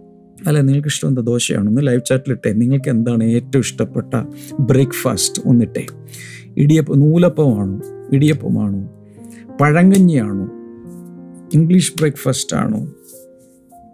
അല്ല 0.47 0.61
നിങ്ങൾക്ക് 0.61 0.89
ഇഷ്ടം 0.89 1.09
എന്താ? 1.09 1.23
ദോശയാണ്? 1.23 1.69
ഒന്ന് 1.69 1.87
ലൈവ് 1.87 2.01
ചാറ്റിലിട്ടെ 2.09 2.53
നിങ്ങൾക്ക് 2.53 2.91
എന്താണ് 2.91 3.25
ഏറ്റവും 3.25 3.61
ഇഷ്ടപ്പെട്ട 3.61 4.15
ബ്രേക്ക്ഫാസ്റ്റ് 4.61 5.43
ഒന്നിട്ടേ. 5.47 5.87
ഇടിയപ്പം 6.57 7.01
നൂലപ്പമാണോ? 7.01 7.81
ഇടിയപ്പമാണോ? 8.13 8.89
പഴങ്കഞ്ഞിയാണോ? 9.61 10.49
ഇംഗ്ലീഷ് 11.55 11.93
ബ്രേക്ക്ഫാസ്റ്റ് 11.99 12.57
ആണോ? 12.57 12.93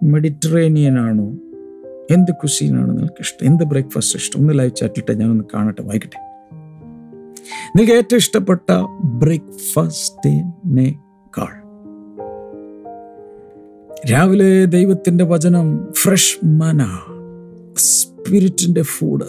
മെഡിറ്ററേനിയൻ 0.03 0.99
ആണോ? 0.99 1.39
എന്ത് 2.11 2.33
കുസീനാണ് 2.33 2.91
നിങ്ങൾക്ക് 2.91 3.21
ഇഷ്ടം 3.21 3.47
എന്ത് 3.47 3.65
ബ്രേക്ക്ഫാസ്റ്റ് 3.65 4.19
ഇഷ്ടം? 4.19 4.41
ഒന്ന് 4.41 4.59
ലൈവ് 4.59 4.77
ചാറ്റിലിട്ടെ 4.77 5.15
ഞാനൊന്ന് 5.15 5.45
കാണട്ടെ 5.55 5.83
വായിക്കട്ടെ. 5.83 6.29
നിങ്ങൾക്ക് 7.77 7.93
ഏറ്റവും 7.93 8.19
ഇഷ്ടപ്പെട്ട 8.19 8.71
ബ്രേക്ക്ഫാസ്റ്റിനേക്കാൾ 9.05 11.08
രാവിലെ 14.07 14.65
ദൈവത്തിന്റെ 14.65 15.25
വചനം 15.25 15.93
ഫ്രഷ് 15.93 16.47
മന 16.47 16.99
സ്പിരിറ്റിന്റെ 17.77 18.83
ഫുഡ് 18.83 19.25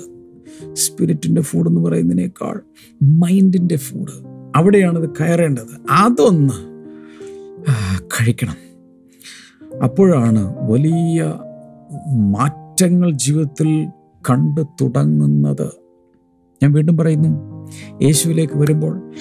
സ്പിരിറ്റിന്റെ 0.74 1.42
ഫുഡ് 1.42 1.68
എന്ന് 1.68 1.82
പറയുന്നതിനേക്കാൾ 1.82 2.62
മൈൻഡിന്റെ 3.04 3.76
ഫുഡ് 3.76 4.12
അവിടെയാണത് 4.56 5.10
കയറേണ്ടത്. 5.10 5.92
അതൊന്ന് 5.92 6.54
കഴിക്കണം. 8.04 8.56
അപ്പോഴാണ് 9.84 10.72
വലിയ 10.72 11.34
മാറ്റങ്ങൾ 12.16 13.12
ജീവിതത്തിൽ 13.12 13.88
കണ്ടു 14.30 14.62
തുടങ്ങുന്നത്. 14.82 15.72
ഞാൻ 16.64 16.72
വീണ്ടും 16.72 16.98
പറയുന്നു 16.98 17.30
യേശുവിലേക്ക് 18.02 18.58
വരുമ്പോൾ 18.58 19.12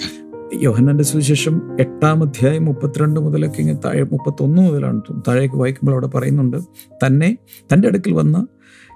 യോഹന്നാന്റെ 0.53 1.03
സുവിശേഷം 1.03 1.77
എട്ടാം 1.79 2.23
അധ്യായം 2.23 2.65
മുപ്പത്തിരണ്ട് 2.65 3.19
മുതലൊക്കെ 3.19 3.59
ഇങ്ങനെ 3.59 3.77
താഴെ 3.85 4.03
മുപ്പത്തൊന്ന് 4.03 4.61
മുതലാണ്. 4.61 5.01
താഴേക്ക് 5.27 5.55
വായിക്കുമ്പോൾ 5.55 5.91
അവിടെ 5.91 6.07
പറയുന്നുണ്ട് 6.07 6.57
തന്നെ 7.05 7.37
തന്റെ 7.73 7.87
അടുക്കൽ 7.87 8.13
വന്ന 8.13 8.47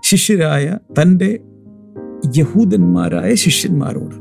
ശിഷ്യരായ 0.04 0.78
തന്റെ 1.02 1.39
യഹൂദന്മാരായ 2.38 3.34
ശിഷ്യന്മാരോട് 3.34 4.16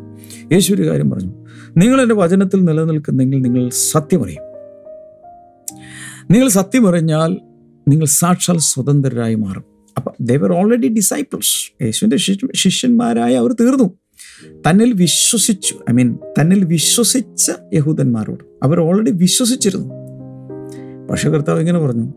യേശു 0.55 0.75
ഒരു 0.75 0.89
കാര്യം 0.89 1.11
പറഞ്ഞു 1.11 1.33
നിങ്ങൾ 1.77 2.03
എന്റെ 2.03 2.15
വചനത്തിൽ 2.15 2.65
നിലനിൽക്കുന്നെങ്കിൽ 2.65 3.43
നിങ്ങൾ 3.43 3.69
സത്യമറിയും. 3.69 4.43
നിങ്ങൾ 6.31 6.49
സത്യമറിഞ്ഞാൽ 6.49 7.39
നിങ്ങൾ 7.89 8.07
സാക്ഷാൽ 8.07 8.59
സ്വതന്ത്രരായി 8.59 9.35
മാറും. 9.35 9.65
അപ്പം 9.97 10.13
ദേവർ 10.21 10.53
ഓൾറെഡി 10.53 10.89
ഡിസൈപ്പിൾസ് 10.89 11.85
യേശുവിന്റെ 11.85 12.17
ശിഷ്യന്മാരായ 12.55 13.35
അവർ 13.35 13.53
തീർന്നു. 13.53 14.02
തന്നിൽ 14.67 14.93
വിശ്വസിച്ചു 14.93 15.75
ഐ 15.91 15.93
മീൻ 15.93 16.19
തന്നിൽ 16.41 16.65
വിശ്വസിച്ച 16.65 17.53
യഹൂദന്മാരോട്. 17.75 18.45
അവർ 18.63 18.81
ഓൾറെഡി 18.81 19.11
വിശ്വസിച്ചിരുന്നു. 19.11 19.95
പക്ഷെ 21.11 21.31
കർത്താവ് 21.31 21.61
ഇങ്ങനെ 21.61 21.79
പറഞ്ഞു 21.79 22.13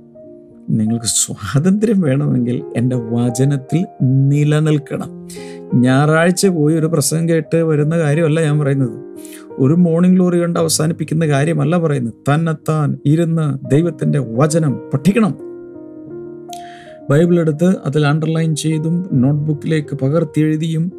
നിങ്ങൾക്ക് 0.70 1.06
സ്വാതന്ത്ര്യം 1.06 2.02
വേണമെങ്കിൽ 2.02 2.64
എന്റെ 2.78 2.96
വചനത്തിൽ 2.96 3.86
നിലനിൽക്കണം. 4.02 5.28
ഞായറാഴ്ച 5.74 6.48
പോയി 6.48 6.76
ഒരു 6.76 6.86
പ്രസംഗം 6.86 7.30
കേട്ട് 7.30 7.56
വരുന്ന 7.56 8.00
കാര്യമല്ല 8.00 8.42
ഞാൻ 8.42 8.60
പറയുന്നത്. 8.60 9.06
ഒരു 9.60 9.74
മോർണിംഗ് 9.74 10.16
ഗ്ലോറി 10.16 10.42
കണ്ട് 10.42 10.60
അവസാനിപ്പിക്കുന്ന 10.60 11.28
കാര്യമല്ല 11.28 11.78
പറയുന്നത്. 11.78 12.14
തന്നെത്താൻ 12.14 12.98
ഇരുന്ന് 13.06 13.72
ദൈവത്തിന്റെ 13.72 14.20
വചനം 14.20 14.90
പഠിക്കണം. 14.94 15.45
ബൈബിൾ 17.10 17.40
എടുത്ത് 17.40 17.76
അതിൽ 17.86 18.06
അണ്ടർലൈൻ 18.08 18.56
ചെയ്തും 18.56 19.10
നോട്ട്ബുക്കിലേക്ക് 19.14 19.96
പകർത്തിയെഴുതിയും 19.96 20.92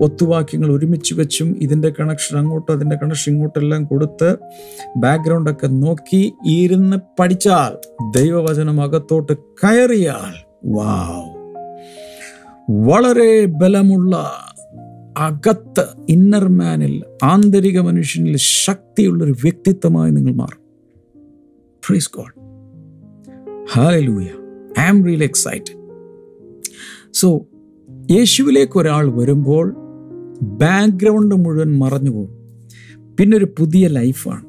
ഒത്തുവാക്യങ്ങൾ 0.00 0.72
ഒരുമിച്ച് 0.72 1.14
വെച്ചും 1.14 1.56
ഇതിന്റെ 1.58 1.92
കണക്ഷൻ 2.00 2.38
അങ്ങോട്ടും 2.38 2.72
അതിന്റെ 2.72 2.96
കണക്ഷൻ 2.96 3.32
ഇങ്ങോട്ടെല്ലാം 3.32 3.84
കൊടുത്ത് 3.84 4.36
ബാക്ക്ഗ്രൗണ്ടൊക്കെ 4.96 5.66
നോക്കി 5.66 6.32
ഇരുന്ന് 6.46 6.96
പഠിച്ചാൽ 7.20 7.74
ദൈവവചനം 8.16 8.80
അകത്തോട്ട് 8.80 9.32
കയറിയാൽ 9.64 10.34
വാവ് 10.64 11.38
വളരെ 12.86 13.44
ബലമുള്ള 13.46 14.16
അകത്ത് 15.18 15.86
ഇന്നർ 16.08 16.48
മാനിൽ 16.48 17.04
ആന്തരിക 17.24 17.80
മനുഷ്യനിൽ 17.80 18.36
ശക്തിയുള്ളൊരു 18.36 19.32
വ്യക്തിത്വമായി 19.32 20.10
നിങ്ങൾ 20.10 20.32
മാറും. 20.32 20.62
Praise 21.86 22.10
God 22.16 22.34
hallelujah 23.72 24.26
I 24.78 24.84
am 24.84 25.04
real 25.04 25.22
excited 25.22 25.78
so 27.12 27.46
യേശുവിലേക്ക് 28.10 28.78
ഒരാൾ 28.78 29.20
വരുമ്പോൾ 29.20 29.74
ബാക്ക്ഗ്രൗണ്ട് 30.42 31.34
മുഴുവൻ 31.34 31.78
മറഞ്ഞു 31.78 32.10
പോകും. 32.10 32.34
പിന്നെ 33.20 33.36
ഒരു 33.36 33.44
പുതിയ 33.44 33.86
ലൈഫാണ് 33.86 34.44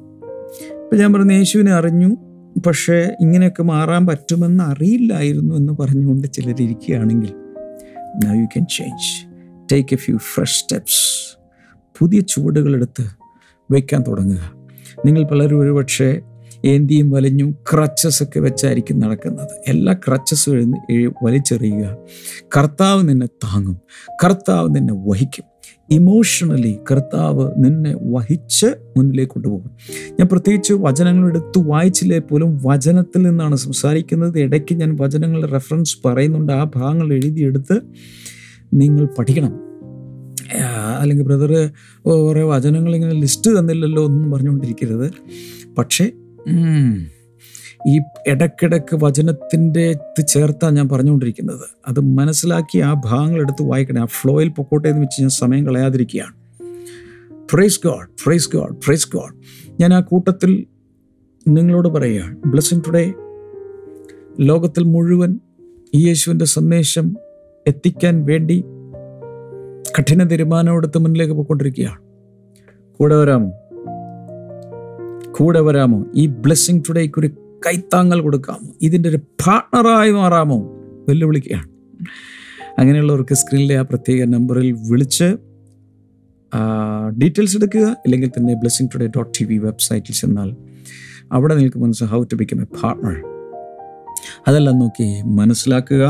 ഇപ്പം 0.82 0.98
ഞാൻ 0.98 1.12
പറഞ്ഞു 1.12 1.32
യേശുവിനെ 1.32 1.72
അറിഞ്ഞു 1.72 2.16
പക്ഷേ 2.66 3.16
ഇങ്ങനെയൊക്കെ 3.20 3.62
മാറാൻ 3.62 4.06
പറ്റുമെന്ന് 4.06 4.64
അറിയില്ലായിരുന്നു 4.64 5.54
എന്ന് 5.54 5.72
പറഞ്ഞുകൊണ്ട് 5.72 6.28
ചിലരിയ്ക്കുകയാണെങ്കിൽ 6.32 7.32
now 8.26 8.34
you 8.34 8.44
can 8.44 8.66
change 8.76 9.26
take 9.72 9.88
a 9.92 9.96
few 9.96 10.16
fresh 10.16 10.62
steps 10.62 11.36
പുതിയ 11.98 12.20
ചുവടുകളെടുത്ത് 12.20 13.04
വയ്ക്കാൻ 13.72 14.04
തുടങ്ങുക. 14.08 14.52
നിങ്ങൾ 15.06 15.24
പലരും 15.24 15.60
ഒരുപക്ഷെ 15.60 16.20
ഏന്തിയും 16.64 17.10
വലിഞ്ഞും 17.10 17.56
ക്രച്ചസ് 17.72 18.22
ഒക്കെ 18.22 18.40
വെച്ചായിരിക്കും 18.40 18.98
നടക്കുന്നത്. 18.98 19.48
എല്ലാ 19.68 19.92
ക്രച്ചസും 19.92 20.52
എഴുന്ന് 20.52 20.92
എഴു- 20.92 21.14
വലിച്ചെറിയുക. 21.22 21.96
കർത്താവ് 22.56 23.08
നിന്നെ 23.08 23.26
താങ്ങും. 23.26 23.80
കർത്താവ് 24.24 24.68
നിന്നെ 24.70 24.94
വഹിക്കും. 24.94 25.44
ഇമോഷണലി 25.90 26.78
കർത്താവ് 26.90 27.50
നിന്നെ 27.56 27.96
വഹിച്ച് 28.02 28.66
മുന്നിലേക്ക് 28.96 29.32
കൊണ്ടുപോകും. 29.32 29.70
ഞാൻ 30.10 30.28
പ്രത്യേകിച്ച് 30.32 30.72
വചനങ്ങൾ 30.72 31.28
എടുത്ത് 31.28 31.58
വായിച്ചില്ലേ 31.58 32.18
പോലും 32.18 32.60
വചനത്തിൽ 32.64 33.22
നിന്നാണ് 33.22 33.56
സംസാരിക്കുന്നത്. 33.56 34.38
ഇടയ്ക്ക് 34.38 34.74
ഞാൻ 34.74 34.96
വചനങ്ങളുടെ 35.00 35.46
റെഫറൻസ് 35.46 35.98
പറയുന്നുണ്ട്. 36.04 36.52
ആ 36.52 36.70
ഭാഗങ്ങൾ 36.76 37.12
എഴുതിയെടുത്ത് 37.12 37.80
നിങ്ങൾ 38.74 39.08
പഠിക്കണം. 39.18 39.70
അല്ലെങ്കിൽ 40.98 41.24
ബ്രദർ 41.24 41.70
കുറേ 42.06 42.42
വചനങ്ങൾ 42.42 42.94
ഇങ്ങനെ 42.94 43.20
ലിസ്റ്റ് 43.20 43.58
തന്നില്ലല്ലോ 43.58 44.06
എന്നും 44.06 44.30
പറഞ്ഞുകൊണ്ടിരിക്കരുത്. 44.30 45.12
പക്ഷേ 45.78 46.10
ഈ 47.88 48.00
ഇടക്കിടക്ക് 48.26 48.94
വചനത്തിന്റെ 48.94 49.90
ഇത് 50.18 50.26
ചേർത്താണ് 50.26 50.76
ഞാൻ 50.76 50.88
പറഞ്ഞുകൊണ്ടിരിക്കുന്നത്. 50.88 51.66
അത് 51.88 52.00
മനസ്സിലാക്കി 52.00 52.78
ആ 52.78 52.92
ഭാഗങ്ങൾ 52.92 53.40
എടുത്ത് 53.40 53.62
വായിക്കണേ. 53.62 54.00
ആ 54.00 54.04
ഫ്ലോയിൽ 54.04 54.48
പൊക്കോട്ടെ 54.48 54.88
എന്ന് 54.88 55.02
വെച്ച് 55.02 55.20
ഞാൻ 55.20 55.30
സമയം 55.30 55.66
കളയാതിരിക്കുകയാണ്. 55.66 56.40
Praise 57.46 57.80
God 57.84 58.08
praise 58.18 58.56
God 58.56 58.80
praise 58.80 59.08
God 59.08 59.34
ഞാൻ 59.80 59.94
ആ 59.94 60.00
കൂട്ടത്തിൽ 60.00 60.66
നിങ്ങളോട് 61.48 61.88
പറയുകയാണ്. 61.88 62.36
ബ്ലെസ്സിങ് 62.46 62.80
ടുഡേ 62.86 63.12
ലോകത്തിൽ 64.40 64.84
മുഴുവൻ 64.84 65.40
ഈ 65.94 66.08
യേശുവിന്റെ 66.08 66.44
സന്ദേശം 66.44 67.16
എത്തിക്കാൻ 67.66 68.24
വേണ്ടി 68.24 68.64
കഠിന 69.98 70.24
തീരുമാനമെടുത്ത് 70.24 70.98
മുന്നിലേക്ക് 70.98 71.34
പോയിക്കൊണ്ടിരിക്കുകയാണ് 71.34 72.00
കൂടെ 72.96 73.16
വരാമോ? 73.16 73.52
കൂടെ 75.40 75.60
വരാമോ? 75.60 75.98
ഈ 76.14 76.26
ബ്ലെസ്സിങ് 76.44 76.82
ടുഡേക്ക് 76.88 77.18
ഒരു 77.18 77.28
കൈത്താങ്ങൽ 77.66 78.20
കൊടുക്കാമോ? 78.20 78.66
ഇതിന്റെ 78.82 79.08
ഒരു 79.08 79.16
പാർട്ണറായി 79.16 80.12
മാറാമോ? 80.12 80.58
വെല്ലുവിളിക്കുകയാണ്. 81.08 81.68
അങ്ങനെയുള്ളവർക്ക് 82.80 83.34
സ്ക്രീനിലെ 83.34 83.76
ആ 83.78 83.82
പ്രത്യേക 83.82 84.24
നമ്പറിൽ 84.24 84.68
വിളിച്ച് 84.90 85.28
ഡീറ്റെയിൽസ് 87.22 87.56
എടുക്കുക. 87.56 87.86
ഇല്ലെങ്കിൽ 88.06 88.30
തന്നെ 88.36 88.54
blessing 88.54 88.88
today 88.94 89.06
dot 89.16 89.32
T 89.38 89.44
V 89.44 89.56
വെബ്സൈറ്റിൽ 89.58 90.12
ചെന്നാൽ 90.12 90.50
അവിടെ 91.32 91.54
നിങ്ങൾക്ക് 91.54 91.78
മനസ്സിലാവും 91.78 92.14
how 92.14 92.22
to 92.32 92.36
become 92.36 92.60
a 92.60 92.68
partner 92.82 93.16
അതെല്ലാം 94.48 94.78
നോക്കി 94.78 95.08
മനസ്സിലാക്കുക. 95.40 96.04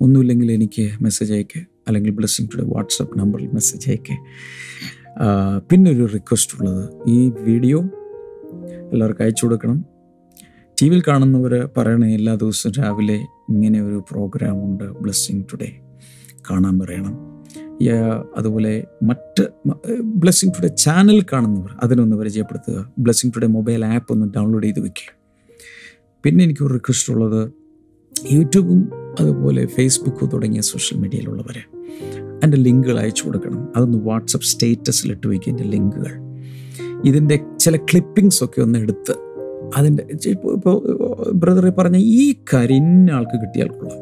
ഒന്നുമില്ലെങ്കിൽ 0.00 0.52
എനിക്ക് 0.52 0.84
മെസ്സേജ് 1.02 1.32
അയക്കുക 1.32 1.62
അല്ലെങ്കിൽ 1.86 2.10
ബ്ലെസ്സിങ് 2.10 2.48
ടുഡേ 2.52 2.64
വാട്സപ്പ് 2.66 3.18
നമ്പറിൽ 3.18 3.50
മെസ്സേജ് 3.52 3.88
അയക്കുക 3.90 4.16
പിന്നെ 5.70 5.90
ഒരു 5.90 6.04
റിക്വസ്റ്റ് 6.14 6.56
ഉള്ളത്. 6.58 6.82
ഈ 7.08 7.18
വീഡിയോ 7.40 7.78
എല്ലാവർക്കും 8.94 9.24
അയച്ചു 9.24 9.44
കൊടുക്കണം. 9.44 9.84
ടി 10.82 10.88
വിയിൽ 10.88 11.02
കാണുന്നവർ 11.08 11.70
പറയണേ 11.76 12.14
എല്ലാ 12.14 12.34
ദിവസവും 12.34 12.74
രാവിലെ 12.78 13.16
ഇങ്ങനെ 13.50 13.82
ഒരു 13.82 14.04
പ്രോഗ്രാമുണ്ട് 14.10 14.84
ബ്ലെസ്സിങ് 14.84 15.44
ടുഡേ 15.52 15.68
കാണാൻ 16.50 16.78
പറയണം. 16.78 17.14
അതുപോലെ 18.36 18.86
മറ്റ് 19.02 19.44
ബ്ലെസ്സിങ് 20.04 20.52
ടുഡേ 20.58 20.68
ചാനൽ 20.68 21.26
കാണുന്നവർ 21.32 21.70
അതിനൊന്ന് 21.82 22.16
പരിചയപ്പെടുത്തുക. 22.16 22.92
ബ്ലെസ്സിങ് 22.98 23.32
ടുഡേ 23.36 23.46
മൊബൈൽ 23.46 23.84
ആപ്പ് 23.84 24.12
ഒന്ന് 24.12 24.26
ഡൗൺലോഡ് 24.36 24.64
ചെയ്ത് 24.64 24.80
വെക്കുക 24.80 25.12
പിന്നെ 26.24 26.44
എനിക്ക് 26.44 26.64
ഒരു 26.64 26.72
റിക്വസ്റ്റ് 26.74 27.12
ഉള്ളത് 27.12 27.50
യൂട്യൂബും 28.30 28.90
അതുപോലെ 29.20 29.66
ഫേസ്ബുക്കും 29.66 30.28
തുടങ്ങിയ 30.28 30.60
സോഷ്യൽ 30.60 30.98
മീഡിയയിലുള്ളവർ 30.98 31.58
എന്റെ 32.44 32.56
ലിങ്കുകൾ 32.56 32.98
അയച്ചു 32.98 33.26
കൊടുക്കണം. 33.26 33.68
അതൊന്ന് 33.76 33.98
വാട്സപ്പ് 33.98 34.46
സ്റ്റേറ്റസിലിട്ട് 34.46 35.26
വയ്ക്കുക 35.26 35.50
എന്റെ 35.50 35.64
ലിങ്കുകൾ. 35.64 36.23
ഇതിന്റെ 37.04 37.40
ചില 37.60 37.76
ക്ലിപ്പിങ്സ് 37.76 38.44
ഒക്കെ 38.44 38.60
ഒന്ന് 38.60 38.78
എടുത്ത് 38.78 39.14
അതിന്റെ 39.76 40.06
ഇപ്പോൾ 40.26 40.74
ബ്രദറെ 41.34 41.70
പറഞ്ഞ 41.70 41.96
ഈ 41.96 42.34
കാര്യം 42.52 42.76
ഇന്ന 42.76 43.10
ആൾക്ക് 43.10 43.40
കിട്ടിയാൽ 43.40 43.66
കൊള്ളാം. 43.66 44.00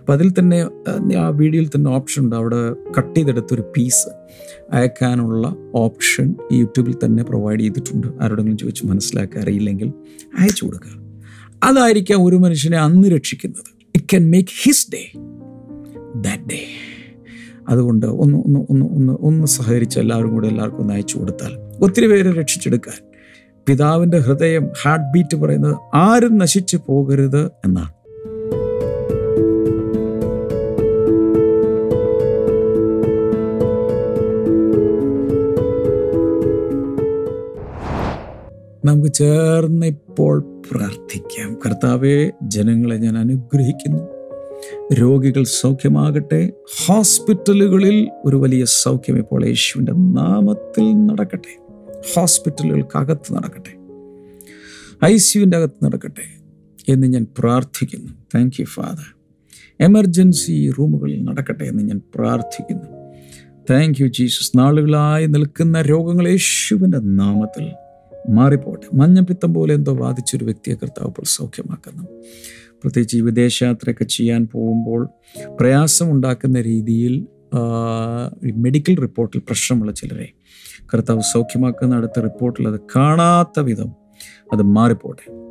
അപ്പം 0.00 0.12
അതിൽ 0.12 0.32
തന്നെ 0.38 0.68
ആ 1.16 1.28
വീഡിയോയിൽ 1.28 1.68
തന്നെ 1.68 1.90
ഓപ്ഷൻ 1.90 2.24
ഉണ്ട്. 2.24 2.36
അവിടെ 2.36 2.72
കട്ട് 2.98 3.14
ചെയ്തെടുത്തൊരു 3.14 3.72
പീസ് 3.76 4.08
അയക്കാനുള്ള 4.72 5.56
ഓപ്ഷൻ 5.74 6.34
യൂട്യൂബിൽ 6.52 6.94
തന്നെ 7.04 7.24
പ്രൊവൈഡ് 7.24 7.60
ചെയ്തിട്ടുണ്ട്. 7.60 8.06
ആരോടെങ്കിലും 8.20 8.58
ചോദിച്ച് 8.58 8.86
മനസ്സിലാക്കാൻ 8.86 9.42
അറിയില്ലെങ്കിൽ 9.42 9.92
അയച്ചു 10.38 10.64
കൊടുക്കുക. 10.64 10.90
അതായിരിക്കാം 11.64 12.24
ഒരു 12.24 12.36
മനുഷ്യനെ 12.36 12.78
അന്ന് 12.78 13.08
രക്ഷിക്കുന്നത്. 13.08 13.70
It 13.94 14.04
can 14.04 14.30
make 14.30 14.48
his 14.62 14.90
day 14.94 15.12
that 16.16 16.42
day 16.42 16.58
അതുകൊണ്ട് 17.68 18.06
ഒന്ന് 18.06 18.38
ഒന്ന് 18.38 18.60
ഒന്ന് 18.70 18.86
ഒന്ന് 18.86 19.12
ഒന്ന് 19.12 19.46
സഹകരിച്ച് 19.46 19.98
എല്ലാവരും 19.98 20.30
കൂടെ 20.30 20.48
എല്ലാവർക്കും 20.48 20.80
ഒന്ന് 20.80 20.94
അയച്ചു 20.94 21.18
കൊടുത്താൽ 21.18 21.63
ഒത്തിരി 21.80 22.06
പേരെ 22.06 22.32
രക്ഷിച്ചെടുക്കാൻ. 22.32 23.04
പിതാവിന്റെ 23.68 24.18
ഹൃദയം 24.18 24.68
ഹാർട്ട് 24.82 25.04
ബീറ്റ് 25.04 25.36
പറയുന്നത് 25.36 25.76
ആരും 25.94 26.38
നശിച്ചു 26.38 26.80
പോകരുത് 26.86 27.46
എന്നാണ്. 27.46 27.92
നമുക്ക് 38.86 39.12
ചേർന്ന് 39.12 39.86
ഇപ്പോൾ 39.86 40.62
പ്രാർത്ഥിക്കാം. 40.70 41.58
കർത്താവെ 41.66 42.30
ജനങ്ങളെ 42.42 42.96
ഞാൻ 42.96 43.18
അനുഗ്രഹിക്കുന്നു. 43.18 44.14
രോഗികൾ 44.94 45.44
സൗഖ്യമാകട്ടെ. 45.44 46.50
ഹോസ്പിറ്റലുകളിൽ 46.86 48.08
ഒരു 48.24 48.36
വലിയ 48.36 48.64
സൗഖ്യം 48.64 49.18
ഇപ്പോൾ 49.18 49.46
യേശുവിന്റെ 49.46 49.92
നാമത്തിൽ 49.92 51.06
നടക്കട്ടെ. 51.06 51.63
ഹോസ്പിറ്റലുകൾക്കകത്ത് 52.12 53.32
നടക്കട്ടെ. 53.32 53.72
ഐ 55.04 55.16
സിയുവിന്റെ 55.16 55.56
അകത്ത് 55.56 55.84
നടക്കട്ടെ 55.84 56.26
എന്ന് 56.88 57.06
ഞാൻ 57.06 57.26
പ്രാർത്ഥിക്കുന്നു. 57.38 58.12
താങ്ക് 58.34 58.60
യു 58.60 58.64
ഫാദർ 58.64 59.08
എമർജൻസി 59.80 60.70
റൂമുകളിൽ 60.78 61.24
നടക്കട്ടെ 61.24 61.64
എന്ന് 61.64 61.82
ഞാൻ 61.82 62.00
പ്രാർത്ഥിക്കുന്നു. 62.14 62.88
താങ്ക് 63.70 64.02
യു 64.02 64.06
ജീസസ് 64.06 64.58
നാളുകളായി 64.58 65.26
നിൽക്കുന്ന 65.26 65.82
രോഗങ്ങൾ 65.82 66.28
യേശുവിന്റെ 66.28 66.98
നാമത്തിൽ 66.98 67.72
മാറിപ്പോട്ടെ 68.30 68.96
മഞ്ഞപ്പിത്തം 68.96 69.54
പോലെ 69.54 69.74
എന്തോ 69.74 69.94
ബാധിച്ചൊരു 69.94 70.44
വ്യക്തിയെ 70.44 70.74
കർത്താവ് 70.74 71.08
ഇപ്പോൾ 71.08 71.22
സൗഖ്യമാക്കുന്നു. 71.26 72.04
പ്രത്യേകിച്ച് 72.82 73.16
ഈ 73.16 73.20
വിദേശയാത്രയൊക്കെ 73.20 74.04
ചെയ്യാൻ 74.04 74.48
പോകുമ്പോൾ 74.52 75.08
പ്രയാസമുണ്ടാക്കുന്ന 75.60 76.60
രീതിയിൽ 76.60 77.26
മെഡിക്കൽ 78.56 78.94
റിപ്പോർട്ടിൽ 79.00 79.38
പ്രശ്നമുള്ള 79.38 79.92
ചിലരെ 79.92 80.28
കർത്താവ് 80.94 81.20
സൗഖ്യമാക്കുന്ന 81.20 81.94
അടുത്ത 81.94 82.20
റിപ്പോർട്ടിൽ 82.20 82.68
അത് 82.68 82.80
കാണാത്ത 82.96 83.60
വിധം 83.60 83.92
അത് 84.52 84.62
മാറിപ്പോട്ടെ. 84.62 85.44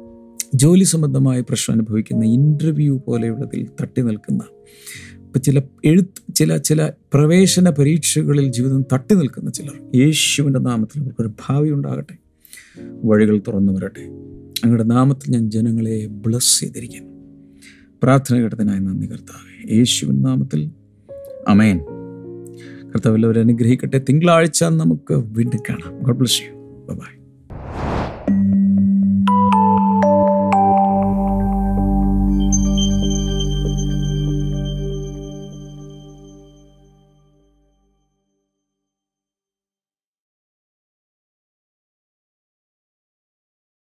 ജോലി 0.56 0.84
സംബന്ധമായ 0.84 1.41
പ്രശ്നം 1.41 1.76
അനുഭവിക്കുന്ന 1.76 2.26
ഇന്റർവ്യൂ 2.26 2.98
പോലെയുള്ളതിൽ 2.98 3.67
തട്ടി 3.82 4.02
നിൽക്കുന്ന 4.02 4.43
ഇപ്പം 5.15 5.41
ചില 5.41 5.62
എഴുത്ത് 5.86 6.34
ചില 6.36 6.58
ചില 6.58 6.91
പ്രവേശന 7.13 7.69
പരീക്ഷകളിൽ 7.69 8.52
ജീവിതം 8.52 8.86
തട്ടി 8.93 9.15
നിൽക്കുന്ന 9.15 9.50
ചിലർ 9.50 10.00
യേശുവിന്റെ 10.00 10.60
നാമത്തിൽ 10.60 11.02
അവർക്കൊരു 11.02 11.28
ഭാവി 11.28 11.69
ഉണ്ടാകട്ടെ. 11.69 12.17
വഴികൾ 13.04 13.38
തുറന്നു 13.38 13.74
വരട്ടെ. 13.74 14.02
അങ്ങയുടെ 14.63 14.84
നാമത്തിൽ 14.84 15.32
ഞാൻ 15.32 15.52
ജനങ്ങളെ 15.52 16.06
ബ്ലസ് 16.06 16.60
ചെയ്തിരിക്കുന്നു. 16.60 17.10
പ്രാർത്ഥന 18.04 18.38
കേട്ടതിനായി 18.38 18.80
നന്ദി 18.80 19.08
കർത്താവ്. 19.08 19.76
യേശുവിന്റെ 19.76 20.30
നാമത്തിൽ. 20.30 20.72
അമേൻ 21.48 21.80
കർത്താവ് 22.93 23.15
എല്ലാവരും 23.15 23.39
അനുഗ്രഹിക്കട്ടെ. 23.39 24.01
തിങ്കളാഴ്ച 24.10 24.63
നമുക്ക് 24.63 25.13
വീണ്ടും 25.13 25.60
കാണാം. 25.69 25.99
God 25.99 26.17
bless 26.17 26.41
you 26.43 26.53
by 26.93 27.22